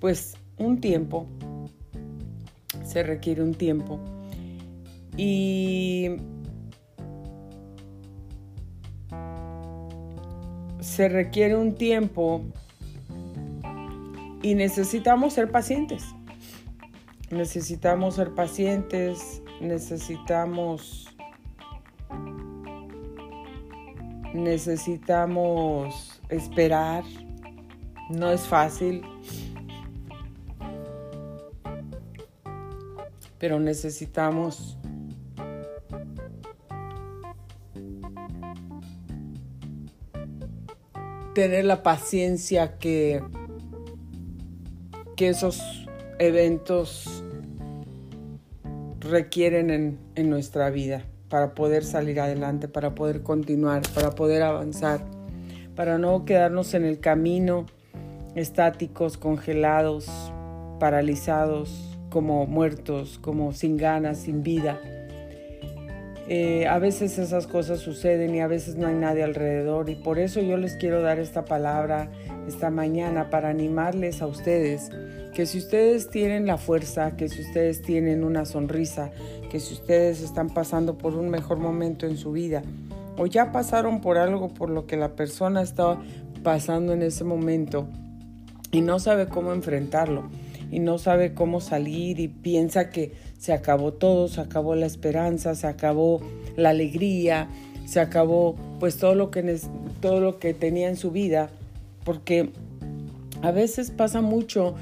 pues 0.01 0.37
un 0.59 0.81
tiempo, 0.81 1.29
se 2.85 3.05
requiere 3.05 3.43
un 3.43 3.55
tiempo. 3.55 4.01
Y 5.17 6.17
se 10.81 11.09
requiere 11.09 11.57
un 11.57 11.75
tiempo 11.75 12.43
y 14.43 14.55
necesitamos 14.55 15.33
ser 15.35 15.51
pacientes. 15.51 16.05
Necesitamos 17.31 18.17
ser 18.17 18.35
pacientes, 18.35 19.43
necesitamos 19.61 21.05
necesitamos 24.35 26.21
esperar. 26.29 27.05
No 28.11 28.31
es 28.31 28.43
fácil. 28.43 29.03
Pero 33.39 33.59
necesitamos 33.59 34.77
tener 41.35 41.65
la 41.65 41.83
paciencia 41.83 42.79
que, 42.79 43.23
que 45.17 45.29
esos 45.29 45.61
eventos 46.19 47.25
requieren 49.01 49.99
en, 50.15 50.31
nuestra 50.31 50.71
vida 50.71 51.05
para 51.29 51.55
poder 51.55 51.85
salir 51.85 52.21
adelante, 52.21 52.69
para 52.69 52.95
poder 52.95 53.23
continuar, 53.23 53.83
para 53.95 54.13
poder 54.13 54.43
avanzar, 54.43 55.05
para 55.75 55.99
no 55.99 56.25
quedarnos 56.25 56.73
en 56.75 56.85
el 56.85 57.01
camino 57.01 57.67
estáticos, 58.35 59.17
congelados, 59.17 60.09
paralizados, 60.79 61.99
como 62.11 62.47
muertos, 62.47 63.19
como 63.21 63.53
sin 63.53 63.77
ganas, 63.77 64.19
sin 64.19 64.43
vida. 64.43 64.81
Eh, 66.27 66.67
a 66.67 66.79
veces 66.79 67.19
esas 67.19 67.47
cosas 67.47 67.81
suceden 67.81 68.35
y 68.35 68.41
a 68.41 68.47
veces 68.47 68.77
no 68.77 68.87
hay 68.87 68.95
nadie 68.95 69.23
alrededor 69.23 69.91
y 69.91 69.95
por 69.95 70.19
eso 70.19 70.41
yo 70.41 70.57
les 70.57 70.75
quiero 70.77 71.03
dar 71.03 71.19
esta 71.19 71.45
palabra 71.45 72.09
esta 72.49 72.71
mañana 72.71 73.29
para 73.29 73.51
animarles 73.51 74.23
a 74.23 74.27
ustedes 74.27 74.91
que 75.35 75.45
si 75.45 75.59
ustedes 75.59 76.09
tienen 76.09 76.47
la 76.47 76.57
fuerza, 76.57 77.15
que 77.17 77.29
si 77.29 77.43
ustedes 77.43 77.83
tienen 77.83 78.25
una 78.25 78.47
sonrisa, 78.47 79.11
que 79.51 79.61
si 79.61 79.75
ustedes 79.75 80.23
están 80.23 80.49
pasando 80.49 80.97
por 80.97 81.15
un 81.15 81.29
mejor 81.29 81.59
momento 81.59 82.07
en 82.07 82.17
su 82.17 82.33
vida 82.33 82.63
o 83.19 83.27
ya 83.27 83.53
pasaron 83.53 84.01
por 84.01 84.17
algo 84.17 84.49
por 84.49 84.71
lo 84.71 84.87
que 84.87 84.97
la 84.97 85.11
persona 85.17 85.61
está 85.61 85.99
pasando 86.43 86.95
en 86.95 87.03
ese 87.03 87.25
momento 87.25 87.87
y 88.71 88.81
no 88.81 88.99
sabe 88.99 89.29
cómo 89.29 89.53
enfrentarlo 89.53 90.31
y 90.75 90.81
no 90.81 90.99
sabe 90.99 91.35
cómo 91.35 91.61
salir 91.61 92.19
y 92.19 92.27
piensa 92.27 92.91
que 92.91 93.13
se 93.39 93.53
acabó 93.53 93.93
todo, 93.93 94.27
se 94.27 94.41
acabó 94.41 94.75
la 94.75 94.87
esperanza, 94.87 95.55
se 95.55 95.69
acabó 95.69 96.21
la 96.57 96.71
alegría, 96.71 97.49
se 97.87 98.01
acabó 98.01 98.57
pues 98.81 98.97
todo 98.97 99.15
lo 99.15 99.31
que 99.31 99.61
todo 100.01 100.19
lo 100.19 100.41
que 100.41 100.53
tenía 100.53 100.89
en 100.89 100.97
su 100.97 101.13
vida, 101.13 101.49
porque 102.05 102.51
a 103.41 103.53
veces 103.53 103.93
pasa 103.93 104.21
mucho 104.21 104.75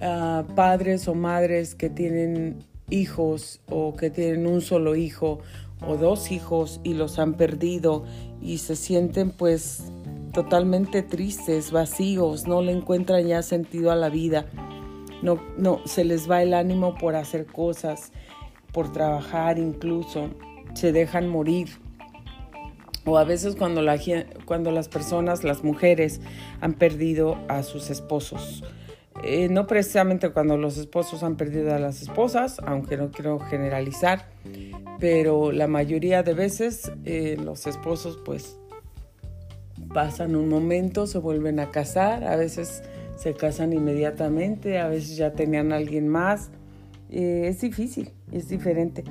a 0.00 0.44
padres 0.54 1.08
o 1.08 1.16
madres 1.16 1.74
que 1.74 1.90
tienen 1.90 2.58
hijos 2.88 3.60
o 3.68 3.96
que 3.96 4.08
tienen 4.08 4.46
un 4.46 4.60
solo 4.60 4.94
hijo 4.94 5.40
o 5.84 5.96
dos 5.96 6.30
hijos 6.30 6.80
y 6.84 6.94
los 6.94 7.18
han 7.18 7.34
perdido 7.34 8.04
y 8.40 8.58
se 8.58 8.76
sienten 8.76 9.32
pues 9.32 9.82
totalmente 10.32 11.02
tristes, 11.02 11.72
vacíos, 11.72 12.46
no 12.46 12.62
le 12.62 12.70
encuentran 12.70 13.26
ya 13.26 13.42
sentido 13.42 13.90
a 13.90 13.96
la 13.96 14.10
vida. 14.10 14.46
No, 15.22 15.40
no, 15.56 15.80
se 15.84 16.04
les 16.04 16.30
va 16.30 16.42
el 16.42 16.54
ánimo 16.54 16.94
por 16.94 17.14
hacer 17.14 17.46
cosas, 17.46 18.12
por 18.72 18.92
trabajar 18.92 19.58
incluso, 19.58 20.30
se 20.74 20.92
dejan 20.92 21.28
morir. 21.28 21.68
O 23.04 23.18
a 23.18 23.24
veces 23.24 23.56
cuando, 23.56 23.82
la, 23.82 23.98
cuando 24.44 24.70
las 24.70 24.88
personas, 24.88 25.42
las 25.44 25.64
mujeres, 25.64 26.20
han 26.60 26.74
perdido 26.74 27.38
a 27.48 27.62
sus 27.62 27.90
esposos. 27.90 28.62
Eh, 29.22 29.48
no 29.50 29.66
precisamente 29.66 30.30
cuando 30.30 30.56
los 30.56 30.78
esposos 30.78 31.22
han 31.22 31.36
perdido 31.36 31.74
a 31.74 31.78
las 31.78 32.00
esposas, 32.00 32.58
aunque 32.64 32.96
no 32.96 33.10
quiero 33.10 33.38
generalizar, 33.38 34.30
pero 34.98 35.52
la 35.52 35.66
mayoría 35.66 36.22
de 36.22 36.32
veces 36.32 36.90
eh, 37.04 37.36
los 37.42 37.66
esposos 37.66 38.18
pues 38.24 38.56
pasan 39.92 40.36
un 40.36 40.48
momento, 40.48 41.06
se 41.06 41.18
vuelven 41.18 41.60
a 41.60 41.70
casar, 41.70 42.24
a 42.24 42.36
veces 42.36 42.82
se 43.20 43.34
casan 43.34 43.74
inmediatamente, 43.74 44.78
a 44.78 44.88
veces 44.88 45.16
ya 45.16 45.32
tenían 45.32 45.72
a 45.72 45.76
alguien 45.76 46.08
más. 46.08 46.50
Eh, 47.10 47.44
es 47.48 47.60
difícil, 47.60 48.12
es 48.32 48.48
diferente, 48.48 49.04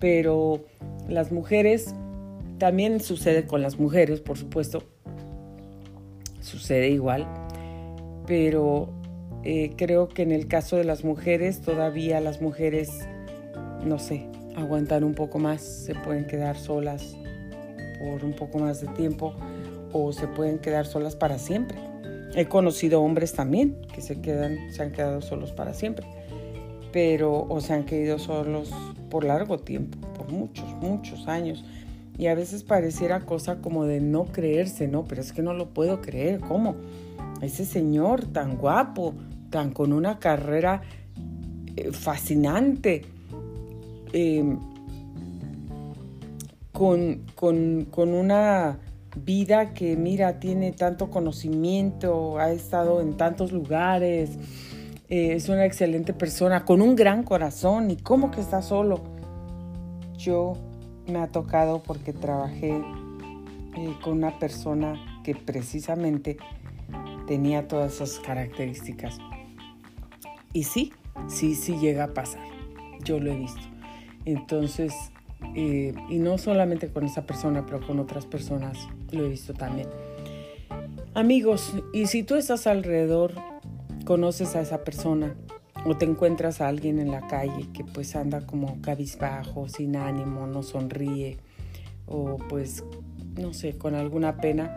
pero 0.00 0.64
las 1.08 1.30
mujeres, 1.30 1.94
también 2.58 2.98
sucede 2.98 3.46
con 3.46 3.62
las 3.62 3.78
mujeres, 3.78 4.20
por 4.20 4.36
supuesto, 4.36 4.82
sucede 6.40 6.88
igual, 6.88 7.28
pero 8.26 8.88
eh, 9.44 9.74
creo 9.76 10.08
que 10.08 10.22
en 10.22 10.32
el 10.32 10.48
caso 10.48 10.76
de 10.76 10.84
las 10.84 11.04
mujeres, 11.04 11.60
todavía 11.60 12.20
las 12.20 12.40
mujeres, 12.40 13.06
no 13.84 14.00
sé, 14.00 14.26
aguantan 14.56 15.04
un 15.04 15.14
poco 15.14 15.38
más, 15.38 15.62
se 15.62 15.94
pueden 15.94 16.26
quedar 16.26 16.56
solas 16.56 17.16
por 18.00 18.24
un 18.24 18.32
poco 18.32 18.58
más 18.58 18.80
de 18.80 18.88
tiempo 18.88 19.34
o 19.92 20.12
se 20.12 20.26
pueden 20.26 20.58
quedar 20.58 20.84
solas 20.84 21.14
para 21.14 21.38
siempre. 21.38 21.91
He 22.34 22.46
conocido 22.46 23.02
hombres 23.02 23.34
también 23.34 23.76
que 23.94 24.00
se 24.00 24.20
quedan, 24.20 24.72
se 24.72 24.82
han 24.82 24.92
quedado 24.92 25.20
solos 25.20 25.52
para 25.52 25.74
siempre, 25.74 26.06
pero 26.92 27.46
o 27.48 27.60
se 27.60 27.74
han 27.74 27.84
quedado 27.84 28.18
solos 28.18 28.70
por 29.10 29.24
largo 29.24 29.58
tiempo, 29.58 29.98
por 30.16 30.32
muchos, 30.32 30.66
muchos 30.80 31.28
años. 31.28 31.62
Y 32.16 32.26
a 32.26 32.34
veces 32.34 32.62
pareciera 32.62 33.20
cosa 33.20 33.60
como 33.60 33.84
de 33.84 34.00
no 34.00 34.26
creerse, 34.26 34.88
¿no? 34.88 35.04
Pero 35.04 35.20
es 35.20 35.32
que 35.32 35.42
no 35.42 35.52
lo 35.52 35.70
puedo 35.70 36.00
creer, 36.00 36.40
¿cómo? 36.40 36.76
Ese 37.42 37.66
señor 37.66 38.24
tan 38.26 38.56
guapo, 38.56 39.14
tan 39.50 39.72
con 39.72 39.92
una 39.92 40.18
carrera 40.18 40.82
eh, 41.76 41.90
fascinante, 41.92 43.02
em, 44.12 44.58
con, 46.72 47.22
con, 47.34 47.86
con 47.90 48.14
una 48.14 48.78
vida 49.16 49.74
que, 49.74 49.96
mira, 49.96 50.40
tiene 50.40 50.72
tanto 50.72 51.10
conocimiento, 51.10 52.38
ha 52.38 52.50
estado 52.50 53.00
en 53.00 53.16
tantos 53.16 53.52
lugares, 53.52 54.38
eh, 55.08 55.34
es 55.34 55.48
una 55.48 55.66
excelente 55.66 56.12
persona, 56.14 56.64
con 56.64 56.80
un 56.80 56.96
gran 56.96 57.22
corazón. 57.22 57.90
¿Y 57.90 57.96
cómo 57.96 58.30
que 58.30 58.40
está 58.40 58.62
solo? 58.62 59.00
Yo 60.16 60.54
me 61.06 61.18
ha 61.18 61.28
tocado 61.28 61.82
porque 61.82 62.12
trabajé 62.12 62.70
eh, 62.70 63.96
con 64.02 64.14
una 64.18 64.38
persona 64.38 65.20
que 65.24 65.34
precisamente 65.34 66.38
tenía 67.26 67.68
todas 67.68 67.94
esas 67.94 68.18
características. 68.20 69.18
Y 70.52 70.64
sí, 70.64 70.92
sí, 71.28 71.54
sí 71.54 71.78
llega 71.78 72.04
a 72.04 72.14
pasar. 72.14 72.44
Yo 73.04 73.20
lo 73.20 73.32
he 73.32 73.36
visto. 73.36 73.62
Entonces, 74.24 74.94
eh, 75.54 75.94
y 76.08 76.18
no 76.18 76.38
solamente 76.38 76.88
con 76.90 77.04
esa 77.04 77.26
persona, 77.26 77.64
pero 77.66 77.86
con 77.86 77.98
otras 77.98 78.26
personas 78.26 78.78
lo 79.10 79.24
he 79.24 79.28
visto 79.28 79.52
también. 79.54 79.88
Amigos, 81.14 81.74
y 81.92 82.06
si 82.06 82.22
tú 82.22 82.36
estás 82.36 82.66
alrededor, 82.66 83.34
conoces 84.04 84.56
a 84.56 84.62
esa 84.62 84.82
persona 84.82 85.34
o 85.84 85.96
te 85.96 86.04
encuentras 86.04 86.60
a 86.60 86.68
alguien 86.68 86.98
en 86.98 87.10
la 87.10 87.26
calle 87.26 87.68
que 87.72 87.84
pues 87.84 88.16
anda 88.16 88.46
como 88.46 88.80
cabizbajo, 88.80 89.68
sin 89.68 89.96
ánimo, 89.96 90.46
no 90.46 90.62
sonríe 90.62 91.38
o 92.06 92.38
pues 92.48 92.84
no 93.36 93.52
sé, 93.52 93.76
con 93.76 93.94
alguna 93.94 94.36
pena, 94.36 94.76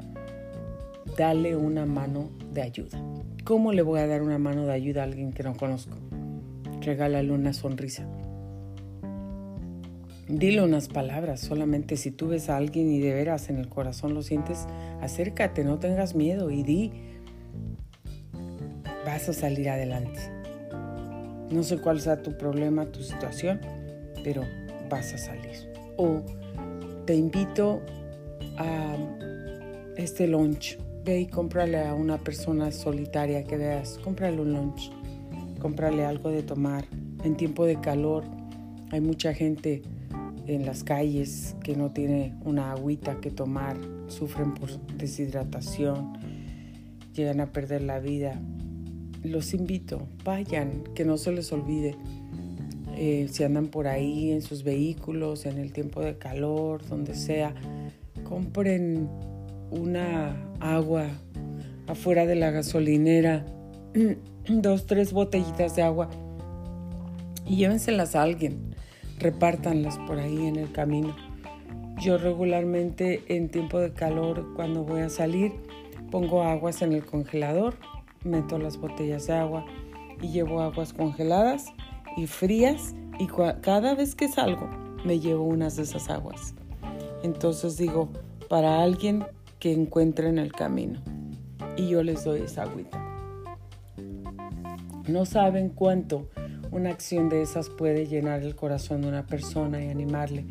dale 1.18 1.56
una 1.56 1.86
mano 1.86 2.30
de 2.54 2.62
ayuda. 2.62 3.02
¿Cómo 3.44 3.74
le 3.74 3.82
voy 3.82 4.00
a 4.00 4.08
dar 4.08 4.22
una 4.22 4.38
mano 4.38 4.66
de 4.66 4.74
ayuda 4.74 5.02
a 5.02 5.06
alguien 5.06 5.32
que 5.34 5.44
no 5.44 5.56
conozco? 5.56 5.98
Regálale 6.82 7.32
una 7.32 7.54
sonrisa 7.54 8.08
Dile 10.28 10.64
unas 10.64 10.88
palabras, 10.88 11.40
solamente 11.40 11.98
si 11.98 12.10
tú 12.10 12.30
ves 12.30 12.50
a 12.50 12.58
alguien 12.58 12.92
y 12.92 13.00
de 13.00 13.14
veras 13.14 13.50
en 13.50 13.58
el 13.58 13.70
corazón 13.70 14.16
lo 14.16 14.24
sientes, 14.24 14.66
acércate, 15.00 15.64
no 15.64 15.78
tengas 15.78 16.16
miedo 16.16 16.50
y 16.50 16.64
di, 16.64 16.92
vas 19.06 19.30
a 19.30 19.34
salir 19.34 19.70
adelante. 19.70 20.20
No 21.52 21.62
sé 21.62 21.78
cuál 21.78 22.02
sea 22.02 22.24
tu 22.24 22.36
problema, 22.38 22.88
tu 22.88 23.04
situación, 23.04 23.62
pero 24.24 24.42
vas 24.90 25.14
a 25.14 25.18
salir. 25.20 25.70
O 25.96 26.24
te 27.06 27.14
invito 27.14 27.82
a 28.58 28.98
este 29.96 30.28
lunch. 30.28 30.80
Ve 31.04 31.20
y 31.20 31.28
cómprale 31.28 31.86
a 31.86 31.94
una 31.94 32.18
persona 32.18 32.72
solitaria 32.72 33.44
que 33.44 33.58
veas, 33.58 34.00
cómprale 34.04 34.42
un 34.42 34.54
lunch, 34.54 34.92
cómprale 35.60 36.04
algo 36.04 36.32
de 36.32 36.42
tomar. 36.42 36.86
En 37.24 37.38
tiempo 37.38 37.66
de 37.66 37.80
calor 37.80 38.24
hay 38.92 39.02
mucha 39.02 39.32
gente 39.32 39.84
en 40.48 40.66
las 40.66 40.84
calles 40.84 41.56
que 41.64 41.76
no 41.76 41.92
tiene 41.92 42.36
una 42.44 42.72
agüita 42.72 43.20
que 43.20 43.32
tomar, 43.32 43.78
sufren 44.08 44.54
por 44.54 44.70
deshidratación, 44.98 46.14
llegan 47.14 47.42
a 47.42 47.52
perder 47.52 47.82
la 47.82 48.00
vida. 48.00 48.40
Los 49.24 49.54
invito, 49.54 50.08
vayan, 50.24 50.84
que 50.94 51.06
no 51.06 51.18
se 51.18 51.32
les 51.32 51.52
olvide. 51.52 51.96
Eh, 52.98 53.28
si 53.30 53.44
andan 53.44 53.68
por 53.68 53.88
ahí 53.88 54.32
en 54.32 54.42
sus 54.42 54.64
vehículos, 54.64 55.46
en 55.46 55.58
el 55.58 55.74
tiempo 55.74 56.02
de 56.02 56.18
calor, 56.18 56.86
donde 56.88 57.16
sea, 57.16 57.54
compren 58.24 59.10
una 59.72 60.36
agua 60.60 61.08
afuera 61.88 62.26
de 62.26 62.36
la 62.36 62.52
gasolinera, 62.52 63.46
dos, 64.50 64.86
tres 64.86 65.12
botellitas 65.12 65.76
de 65.76 65.82
agua 65.82 66.10
y 67.48 67.58
llévenselas 67.58 68.16
a 68.16 68.24
alguien 68.24 68.75
repártanlas 69.20 69.98
por 70.00 70.20
ahí 70.20 70.46
en 70.48 70.56
el 70.56 70.72
camino. 70.72 71.16
Yo 72.02 72.18
regularmente 72.18 73.24
en 73.28 73.50
tiempo 73.50 73.80
de 73.80 73.94
calor 73.94 74.54
cuando 74.56 74.84
voy 74.84 75.02
a 75.02 75.10
salir 75.10 75.54
pongo 76.12 76.44
aguas 76.44 76.82
en 76.82 76.94
el 76.94 77.06
congelador, 77.06 77.76
meto 78.24 78.58
las 78.58 78.78
botellas 78.78 79.28
de 79.28 79.34
agua 79.34 79.66
y 80.22 80.30
llevo 80.30 80.62
aguas 80.62 80.94
congeladas 80.94 81.66
y 82.18 82.28
frías 82.28 82.96
y 83.20 83.28
cada 83.62 83.96
vez 83.96 84.16
que 84.16 84.28
salgo 84.28 84.70
me 85.06 85.20
llevo 85.20 85.44
unas 85.44 85.76
de 85.76 85.84
esas 85.84 86.10
aguas. 86.10 86.54
Entonces 87.24 87.78
digo, 87.78 88.10
para 88.50 88.84
alguien 88.84 89.26
que 89.60 89.74
encuentre 89.74 90.30
en 90.30 90.38
el 90.38 90.52
camino 90.52 91.02
y 91.78 91.88
yo 91.88 92.04
les 92.04 92.24
doy 92.24 92.42
esa 92.42 92.64
agüita. 92.64 93.02
No 95.08 95.26
saben 95.26 95.70
cuánto 95.70 96.28
una 96.72 96.90
acción 96.90 97.30
de 97.30 97.42
esas 97.42 97.70
puede 97.70 98.08
llenar 98.08 98.44
el 98.44 98.56
corazón 98.56 99.02
de 99.02 99.08
una 99.08 99.26
persona 99.26 99.84
y 99.84 99.90
animarle 99.90 100.46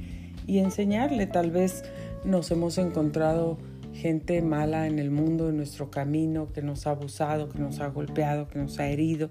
y 0.47 0.59
enseñarle. 0.59 1.27
Tal 1.27 1.51
vez 1.51 1.85
nos 2.25 2.51
hemos 2.51 2.79
encontrado 2.79 3.59
gente 3.93 4.43
mala 4.43 4.87
en 4.87 4.99
el 4.99 5.11
mundo, 5.11 5.49
en 5.49 5.57
nuestro 5.57 5.91
camino, 5.91 6.53
que 6.53 6.63
nos 6.63 6.87
ha 6.87 6.91
abusado, 6.91 7.49
que 7.49 7.59
nos 7.59 7.81
ha 7.81 7.89
golpeado, 7.89 8.49
que 8.49 8.59
nos 8.59 8.79
ha 8.79 8.89
herido. 8.89 9.31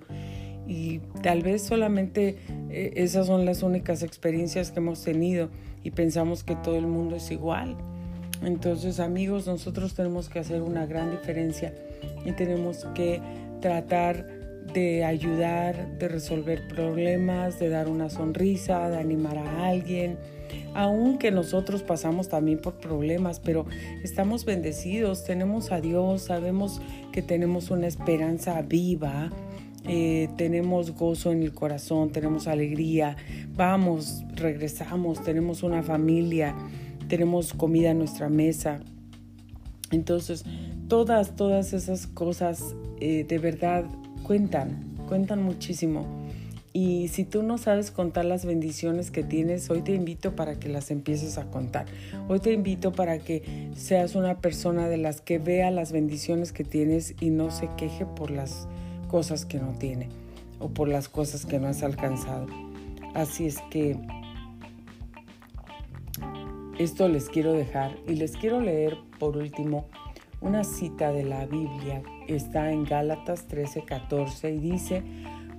y 0.65 0.99
tal 1.21 1.41
vez 1.41 1.61
solamente 1.61 2.37
eh, 2.69 2.93
esas 2.95 3.27
son 3.27 3.43
las 3.43 3.63
únicas 3.63 4.01
experiencias 4.01 4.71
que 4.71 4.79
hemos 4.79 5.03
tenido 5.03 5.49
y 5.83 5.91
pensamos 5.91 6.45
que 6.45 6.55
todo 6.55 6.77
el 6.77 6.87
mundo 6.87 7.17
es 7.17 7.31
igual. 7.31 7.75
Entonces 8.41 8.99
amigos, 8.99 9.47
nosotros 9.47 9.93
tenemos 9.93 10.29
que 10.29 10.39
hacer 10.39 10.61
una 10.61 10.85
gran 10.85 11.11
diferencia 11.11 11.73
y 12.25 12.31
tenemos 12.31 12.85
que 12.93 13.21
tratar 13.61 14.42
de 14.73 15.03
ayudar, 15.03 15.97
de 15.97 16.07
resolver 16.07 16.67
problemas, 16.67 17.59
de 17.59 17.69
dar 17.69 17.87
una 17.89 18.09
sonrisa, 18.09 18.89
de 18.89 18.97
animar 18.97 19.37
a 19.37 19.67
alguien, 19.67 20.17
aunque 20.73 21.31
nosotros 21.31 21.83
pasamos 21.83 22.29
también 22.29 22.59
por 22.59 22.75
problemas, 22.75 23.39
pero 23.39 23.65
estamos 24.03 24.45
bendecidos, 24.45 25.23
tenemos 25.23 25.71
a 25.71 25.81
Dios, 25.81 26.23
sabemos 26.23 26.81
que 27.11 27.21
tenemos 27.21 27.71
una 27.71 27.87
esperanza 27.87 28.61
viva, 28.61 29.29
eh, 29.85 30.29
tenemos 30.37 30.91
gozo 30.91 31.31
en 31.31 31.43
el 31.43 31.53
corazón, 31.53 32.11
tenemos 32.11 32.47
alegría, 32.47 33.17
vamos, 33.55 34.23
regresamos, 34.33 35.23
tenemos 35.23 35.61
una 35.61 35.83
familia, 35.83 36.55
tenemos 37.07 37.53
comida 37.53 37.91
en 37.91 37.99
nuestra 37.99 38.29
mesa. 38.29 38.79
Entonces, 39.91 40.43
todas, 40.87 41.35
todas 41.35 41.73
esas 41.73 42.07
cosas 42.07 42.75
eh, 42.99 43.25
de 43.27 43.37
verdad 43.37 43.85
cuentan, 44.23 44.95
cuentan 45.07 45.43
muchísimo. 45.43 46.05
Y 46.75 47.09
si 47.09 47.23
tú 47.23 47.43
no 47.43 47.59
sabes 47.59 47.91
contar 47.91 48.25
las 48.25 48.45
bendiciones 48.45 49.11
que 49.11 49.23
tienes, 49.23 49.69
hoy 49.69 49.83
te 49.83 49.93
invito 49.93 50.35
para 50.35 50.59
que 50.59 50.69
las 50.69 50.89
empieces 50.89 51.37
a 51.37 51.45
contar. 51.51 51.85
Hoy 52.27 52.39
te 52.39 52.51
invito 52.51 52.91
para 52.91 53.19
que 53.19 53.69
seas 53.75 54.15
una 54.15 54.39
persona 54.39 54.89
de 54.89 54.97
las 54.97 55.21
que 55.21 55.37
vea 55.37 55.69
las 55.69 55.91
bendiciones 55.91 56.51
que 56.51 56.63
tienes 56.63 57.13
y 57.19 57.29
no 57.29 57.51
se 57.51 57.69
queje 57.77 58.07
por 58.07 58.31
las 58.31 58.67
cosas 59.07 59.45
que 59.45 59.59
no 59.59 59.73
tiene 59.73 60.09
o 60.59 60.69
por 60.69 60.87
las 60.87 61.09
cosas 61.09 61.45
que 61.45 61.59
no 61.59 61.67
has 61.67 61.83
alcanzado. 61.83 62.47
Así 63.13 63.45
es 63.45 63.59
que 63.69 63.95
esto 66.79 67.07
les 67.07 67.29
quiero 67.29 67.53
dejar 67.53 67.95
y 68.07 68.15
les 68.15 68.31
quiero 68.35 68.59
leer 68.61 68.97
por 69.19 69.37
último 69.37 69.85
una 70.43 70.63
cita 70.63 71.11
de 71.11 71.23
la 71.23 71.45
Biblia. 71.45 72.03
Está 72.27 72.71
en 72.71 72.83
Gálatas 72.83 73.47
13:14 73.47 74.53
y 74.53 74.59
dice, 74.59 75.03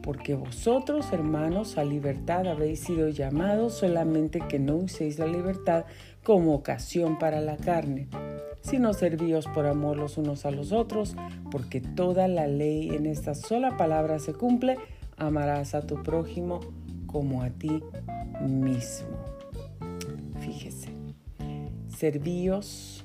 porque 0.02 0.34
vosotros, 0.34 1.12
hermanos, 1.12 1.78
a 1.78 1.84
libertad 1.84 2.46
habéis 2.46 2.80
sido 2.80 3.08
llamados, 3.08 3.72
solamente 3.72 4.40
que 4.40 4.58
no 4.58 4.76
uséis 4.76 5.18
la 5.18 5.26
libertad 5.26 5.86
como 6.22 6.54
ocasión 6.54 7.18
para 7.18 7.40
la 7.40 7.56
carne, 7.56 8.08
sino 8.60 8.92
servíos 8.92 9.46
por 9.46 9.66
amor 9.66 9.96
los 9.96 10.18
unos 10.18 10.44
a 10.44 10.50
los 10.50 10.72
otros, 10.72 11.16
porque 11.50 11.80
toda 11.80 12.28
la 12.28 12.46
ley 12.46 12.90
en 12.90 13.06
esta 13.06 13.34
sola 13.34 13.78
palabra 13.78 14.18
se 14.18 14.34
cumple, 14.34 14.76
amarás 15.16 15.74
a 15.74 15.86
tu 15.86 16.02
prójimo 16.02 16.60
como 17.06 17.42
a 17.42 17.48
ti 17.48 17.82
mismo. 18.46 19.08
Fíjese, 20.40 20.90
servíos 21.88 23.03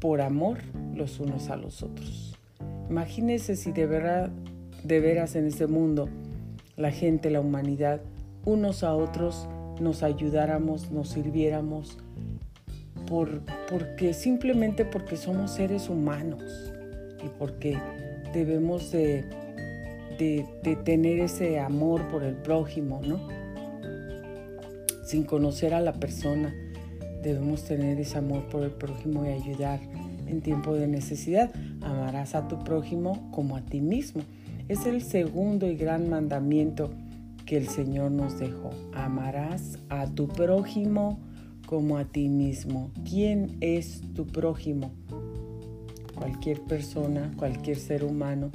por 0.00 0.20
amor 0.22 0.58
los 0.94 1.20
unos 1.20 1.50
a 1.50 1.56
los 1.56 1.82
otros. 1.82 2.38
Imagínese 2.88 3.54
si 3.54 3.70
de 3.72 3.86
verdad 3.86 4.30
de 4.82 5.00
veras 5.00 5.36
en 5.36 5.46
este 5.46 5.66
mundo, 5.66 6.08
la 6.76 6.90
gente, 6.90 7.30
la 7.30 7.40
humanidad, 7.40 8.00
unos 8.44 8.82
a 8.82 8.94
otros 8.94 9.46
nos 9.80 10.02
ayudáramos, 10.02 10.90
nos 10.90 11.10
sirviéramos, 11.10 11.98
por, 13.06 13.42
porque 13.68 14.14
simplemente 14.14 14.84
porque 14.84 15.16
somos 15.16 15.52
seres 15.52 15.88
humanos 15.88 16.72
y 17.24 17.28
porque 17.38 17.78
debemos 18.32 18.90
de, 18.92 19.24
de, 20.18 20.46
de 20.62 20.76
tener 20.76 21.20
ese 21.20 21.58
amor 21.58 22.06
por 22.08 22.22
el 22.22 22.34
prójimo, 22.36 23.00
¿no? 23.04 23.28
Sin 25.04 25.24
conocer 25.24 25.74
a 25.74 25.80
la 25.80 25.92
persona, 25.92 26.54
debemos 27.22 27.64
tener 27.64 27.98
ese 28.00 28.18
amor 28.18 28.44
por 28.48 28.62
el 28.62 28.70
prójimo 28.70 29.24
y 29.24 29.28
ayudar 29.28 29.80
en 30.26 30.40
tiempo 30.40 30.74
de 30.74 30.86
necesidad. 30.86 31.50
Amarás 31.80 32.34
a 32.34 32.48
tu 32.48 32.62
prójimo 32.64 33.30
como 33.30 33.56
a 33.56 33.62
ti 33.62 33.80
mismo. 33.80 34.22
Es 34.68 34.86
el 34.86 35.02
segundo 35.02 35.66
y 35.66 35.76
gran 35.76 36.08
mandamiento 36.08 36.90
que 37.46 37.56
el 37.56 37.68
Señor 37.68 38.12
nos 38.12 38.38
dejó. 38.38 38.70
Amarás 38.94 39.78
a 39.88 40.06
tu 40.06 40.28
prójimo 40.28 41.18
como 41.66 41.98
a 41.98 42.04
ti 42.04 42.28
mismo. 42.28 42.90
¿Quién 43.08 43.56
es 43.60 44.02
tu 44.14 44.26
prójimo? 44.26 44.92
Cualquier 46.14 46.60
persona, 46.60 47.32
cualquier 47.36 47.76
ser 47.76 48.04
humano. 48.04 48.50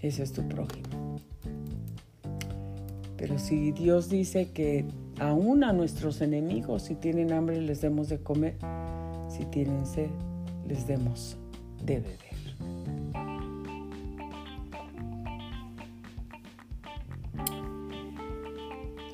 Ese 0.00 0.22
es 0.22 0.32
tu 0.32 0.46
prójimo. 0.48 1.20
Pero 3.16 3.38
si 3.38 3.72
Dios 3.72 4.08
dice 4.08 4.50
que 4.52 4.84
aún 5.18 5.64
a 5.64 5.72
nuestros 5.72 6.20
enemigos, 6.20 6.82
si 6.82 6.94
tienen 6.94 7.32
hambre, 7.32 7.60
les 7.60 7.80
demos 7.80 8.08
de 8.08 8.18
comer, 8.18 8.56
si 9.28 9.44
tienen 9.46 9.86
sed, 9.86 10.10
les 10.66 10.86
demos 10.86 11.36
de 11.84 12.00
beber. 12.00 12.26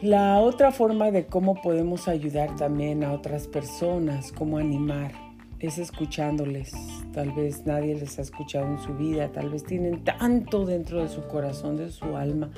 La 0.02 0.40
otra 0.40 0.72
forma 0.72 1.12
de 1.12 1.26
cómo 1.26 1.62
podemos 1.62 2.08
ayudar 2.08 2.56
también 2.56 3.04
a 3.04 3.12
otras 3.12 3.46
personas, 3.46 4.32
cómo 4.32 4.58
animar, 4.58 5.12
es 5.60 5.78
escuchándoles. 5.78 6.72
Tal 7.12 7.30
vez 7.30 7.64
nadie 7.66 7.94
les 7.94 8.18
ha 8.18 8.22
escuchado 8.22 8.66
en 8.66 8.80
su 8.80 8.94
vida, 8.94 9.30
tal 9.30 9.50
vez 9.50 9.62
tienen 9.62 10.02
tanto 10.02 10.66
dentro 10.66 11.00
de 11.00 11.08
su 11.08 11.22
corazón, 11.28 11.76
de 11.76 11.90
su 11.90 12.16
alma, 12.16 12.50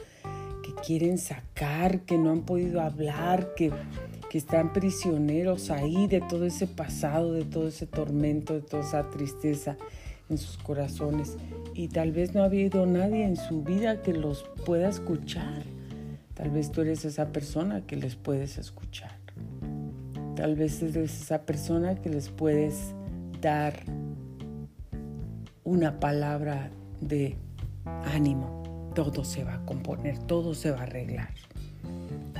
quieren 0.86 1.18
sacar, 1.18 2.00
que 2.00 2.18
no 2.18 2.30
han 2.30 2.42
podido 2.42 2.80
hablar, 2.80 3.54
que, 3.54 3.70
que 4.30 4.38
están 4.38 4.72
prisioneros 4.72 5.70
ahí 5.70 6.06
de 6.06 6.20
todo 6.20 6.44
ese 6.44 6.66
pasado, 6.66 7.32
de 7.32 7.44
todo 7.44 7.68
ese 7.68 7.86
tormento, 7.86 8.54
de 8.54 8.62
toda 8.62 8.82
esa 8.82 9.10
tristeza 9.10 9.76
en 10.28 10.38
sus 10.38 10.56
corazones. 10.58 11.36
Y 11.74 11.88
tal 11.88 12.12
vez 12.12 12.34
no 12.34 12.42
ha 12.42 12.46
habido 12.46 12.86
nadie 12.86 13.24
en 13.24 13.36
su 13.36 13.62
vida 13.62 14.02
que 14.02 14.12
los 14.12 14.44
pueda 14.64 14.88
escuchar 14.88 15.64
Tal 16.34 16.50
vez 16.50 16.72
tú 16.72 16.80
eres 16.80 17.04
esa 17.04 17.32
persona 17.32 17.86
que 17.86 17.96
les 17.96 18.16
puedes 18.16 18.58
escuchar. 18.58 19.12
Tal 20.34 20.56
vez 20.56 20.82
eres 20.82 21.22
esa 21.22 21.42
persona 21.42 21.94
que 21.94 22.10
les 22.10 22.28
puedes 22.28 22.92
dar 23.40 23.74
una 25.62 26.00
palabra 26.00 26.70
de 27.00 27.36
ánimo. 27.84 28.63
Todo 28.94 29.24
se 29.24 29.44
va 29.44 29.54
a 29.54 29.66
componer, 29.66 30.18
todo 30.18 30.54
se 30.54 30.70
va 30.70 30.80
a 30.80 30.82
arreglar. 30.84 31.30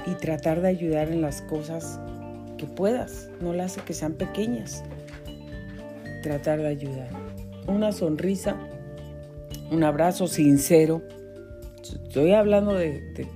Y 0.07 0.15
tratar 0.15 0.61
de 0.61 0.69
ayudar 0.69 1.09
en 1.09 1.21
las 1.21 1.43
cosas 1.43 2.01
que 2.59 2.67
puedas. 2.67 3.31
No 3.41 3.53
las 3.53 3.77
que 3.79 3.93
sean 3.93 4.15
pequeñas. 4.15 4.85
Tratar 6.23 6.61
de 6.61 6.69
ayudar. 6.69 7.09
Una 7.67 7.93
sonrisa, 7.93 8.57
un 9.71 9.83
abrazo 9.83 10.27
sincero. 10.27 11.03
Estoy 11.83 12.33
hablando 12.33 12.75
de, 12.75 13.33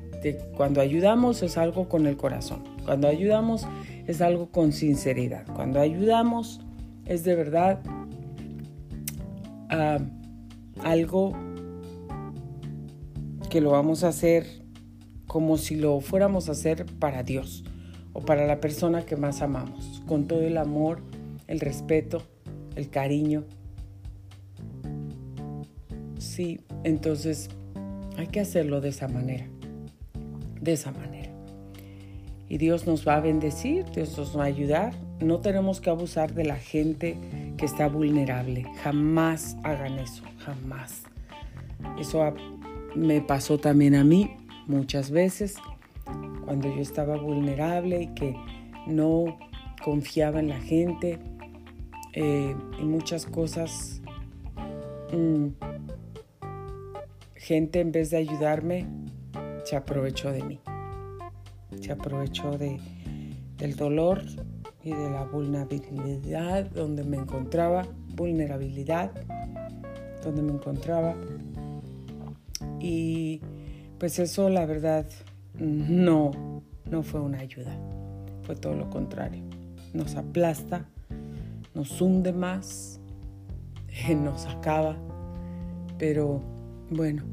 cuando 0.57 0.81
ayudamos 0.81 1.43
es 1.43 1.59
algo 1.59 1.89
con 1.89 2.07
el 2.07 2.17
corazón, 2.17 2.65
cuando 2.85 3.09
ayudamos 3.09 3.67
es 4.07 4.21
algo 4.21 4.51
con 4.51 4.73
sinceridad, 4.73 5.45
cuando 5.55 5.81
ayudamos 5.81 6.61
es 7.05 7.25
de 7.25 7.35
verdad 7.37 7.81
ah, 9.71 9.99
algo 10.83 11.37
que 13.49 13.61
lo 13.61 13.71
vamos 13.71 14.05
a 14.05 14.09
hacer 14.09 14.47
como 15.27 15.59
si 15.59 15.77
lo 15.77 16.01
fuéramos 16.01 16.49
a 16.49 16.53
hacer 16.53 16.87
para 16.99 17.23
Dios 17.23 17.65
o 18.13 18.21
para 18.23 18.47
la 18.47 18.61
persona 18.61 19.05
que 19.05 19.17
más 19.17 19.43
amamos, 19.43 20.03
con 20.07 20.27
todo 20.27 20.41
el 20.41 20.57
amor, 20.57 21.03
el 21.47 21.61
respeto, 21.61 22.23
el 22.77 22.89
cariño. 22.91 23.45
Sí, 26.19 26.61
entonces 26.85 27.49
hay 28.17 28.29
que 28.29 28.41
hacerlo 28.41 28.81
de 28.81 28.89
esa 28.89 29.09
manera 29.09 29.49
de 30.61 30.73
esa 30.73 30.93
manera. 30.93 31.31
Y 32.49 32.59
Dios 32.59 32.87
nos 32.87 33.07
va 33.07 33.17
a 33.17 33.21
bendecir, 33.21 33.85
Dios 33.95 34.17
nos 34.17 34.37
va 34.37 34.45
a 34.45 34.47
ayudar. 34.47 34.95
No 35.21 35.41
tenemos 35.41 35.81
que 35.81 35.91
abusar 35.91 36.33
de 36.33 36.45
la 36.45 36.57
gente 36.57 37.19
que 37.59 37.67
está 37.67 37.89
vulnerable. 37.89 38.65
Jamás 38.83 39.57
hagan 39.65 39.99
eso, 39.99 40.23
jamás. 40.39 41.03
Eso 41.99 42.23
me 42.95 43.21
pasó 43.21 43.59
también 43.59 43.95
a 43.95 44.05
mí 44.05 44.37
muchas 44.67 45.11
veces 45.11 45.57
cuando 46.45 46.75
yo 46.75 46.81
estaba 46.81 47.17
vulnerable 47.17 48.03
y 48.03 48.07
que 48.15 48.35
no 48.87 49.39
confiaba 49.85 50.41
en 50.41 50.49
la 50.49 50.61
gente 50.61 51.19
eh, 52.15 52.55
y 52.81 52.85
muchas 52.85 53.27
cosas. 53.27 54.01
Mm, 55.13 55.49
gente 57.35 57.81
en 57.81 57.93
vez 57.93 58.11
de 58.11 58.19
ayudarme 58.19 58.87
se 59.65 59.77
aprovechó 59.77 60.33
de 60.33 60.43
mí. 60.43 60.61
Se 61.81 61.93
aprovechó 61.93 62.57
de, 62.57 62.79
del 63.59 63.77
dolor 63.77 64.23
y 64.83 64.91
de 64.91 65.11
la 65.11 65.25
vulnerabilidad 65.25 66.71
donde 66.71 67.05
me 67.05 67.19
encontraba, 67.19 67.87
vulnerabilidad 68.15 69.13
donde 70.25 70.43
me 70.43 70.53
encontraba. 70.53 71.15
Y 72.81 73.41
pues 73.99 74.19
eso 74.19 74.49
la 74.49 74.67
verdad 74.67 75.07
no, 75.55 76.63
no 76.85 77.03
fue 77.03 77.21
una 77.21 77.39
ayuda. 77.41 77.77
Fue 78.43 78.57
todo 78.57 78.75
lo 78.75 78.89
contrario. 78.91 79.43
Nos 79.93 80.15
aplasta, 80.15 80.89
nos 81.75 82.01
hunde 82.01 82.33
más, 82.33 83.01
nos 84.09 84.47
acaba. 84.47 84.97
Pero 85.99 86.41
bueno, 86.91 87.25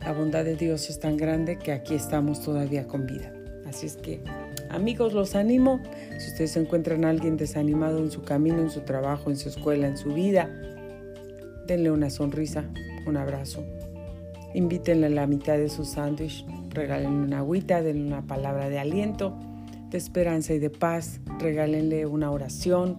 la 0.00 0.12
bondad 0.12 0.44
de 0.44 0.56
Dios 0.56 0.90
es 0.90 1.00
tan 1.00 1.16
grande 1.16 1.58
que 1.58 1.72
aquí 1.72 1.94
estamos 1.94 2.42
todavía 2.42 2.86
con 2.86 3.06
vida. 3.06 3.32
Así 3.66 3.86
es 3.86 3.96
que, 3.96 4.22
amigos, 4.70 5.12
los 5.12 5.34
animo. 5.34 5.80
Si 6.18 6.30
ustedes 6.30 6.56
encuentran 6.56 7.04
a 7.04 7.10
alguien 7.10 7.36
desanimado 7.36 7.98
en 7.98 8.10
su 8.10 8.22
camino, 8.22 8.60
en 8.60 8.70
su 8.70 8.80
trabajo, 8.80 9.30
en 9.30 9.36
su 9.36 9.48
escuela, 9.48 9.86
en 9.86 9.96
su 9.96 10.12
vida, 10.12 10.48
denle 11.66 11.90
una 11.90 12.10
sonrisa, 12.10 12.64
un 13.06 13.16
abrazo. 13.16 13.64
Invítenle 14.56 15.10
la 15.10 15.26
mitad 15.26 15.58
de 15.58 15.68
su 15.68 15.84
sándwich, 15.84 16.46
regálenle 16.70 17.26
una 17.26 17.38
agüita, 17.40 17.82
denle 17.82 18.06
una 18.06 18.26
palabra 18.26 18.70
de 18.70 18.78
aliento, 18.78 19.36
de 19.90 19.98
esperanza 19.98 20.54
y 20.54 20.58
de 20.58 20.70
paz, 20.70 21.20
regálenle 21.38 22.06
una 22.06 22.30
oración, 22.30 22.96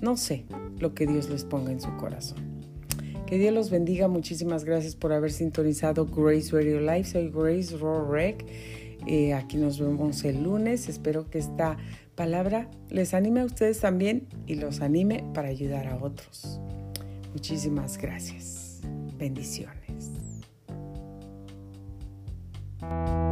no 0.00 0.16
sé 0.16 0.46
lo 0.78 0.94
que 0.94 1.06
Dios 1.06 1.28
les 1.28 1.44
ponga 1.44 1.72
en 1.72 1.82
su 1.82 1.94
corazón. 1.98 2.38
Que 3.26 3.36
Dios 3.36 3.52
los 3.52 3.68
bendiga. 3.68 4.08
Muchísimas 4.08 4.64
gracias 4.64 4.96
por 4.96 5.12
haber 5.12 5.30
sintonizado 5.30 6.06
Grace 6.06 6.52
Radio 6.52 6.80
Live. 6.80 7.04
Soy 7.04 7.28
Grace 7.28 7.76
Rorek. 7.76 8.46
Eh, 9.06 9.34
aquí 9.34 9.58
nos 9.58 9.78
vemos 9.78 10.24
el 10.24 10.42
lunes. 10.42 10.88
Espero 10.88 11.28
que 11.28 11.36
esta 11.36 11.76
palabra 12.14 12.70
les 12.88 13.12
anime 13.12 13.40
a 13.40 13.44
ustedes 13.44 13.80
también 13.80 14.26
y 14.46 14.54
los 14.54 14.80
anime 14.80 15.22
para 15.34 15.48
ayudar 15.48 15.86
a 15.86 16.02
otros. 16.02 16.58
Muchísimas 17.34 17.98
gracias. 17.98 18.80
Bendiciones. 19.18 19.77
you 22.80 23.27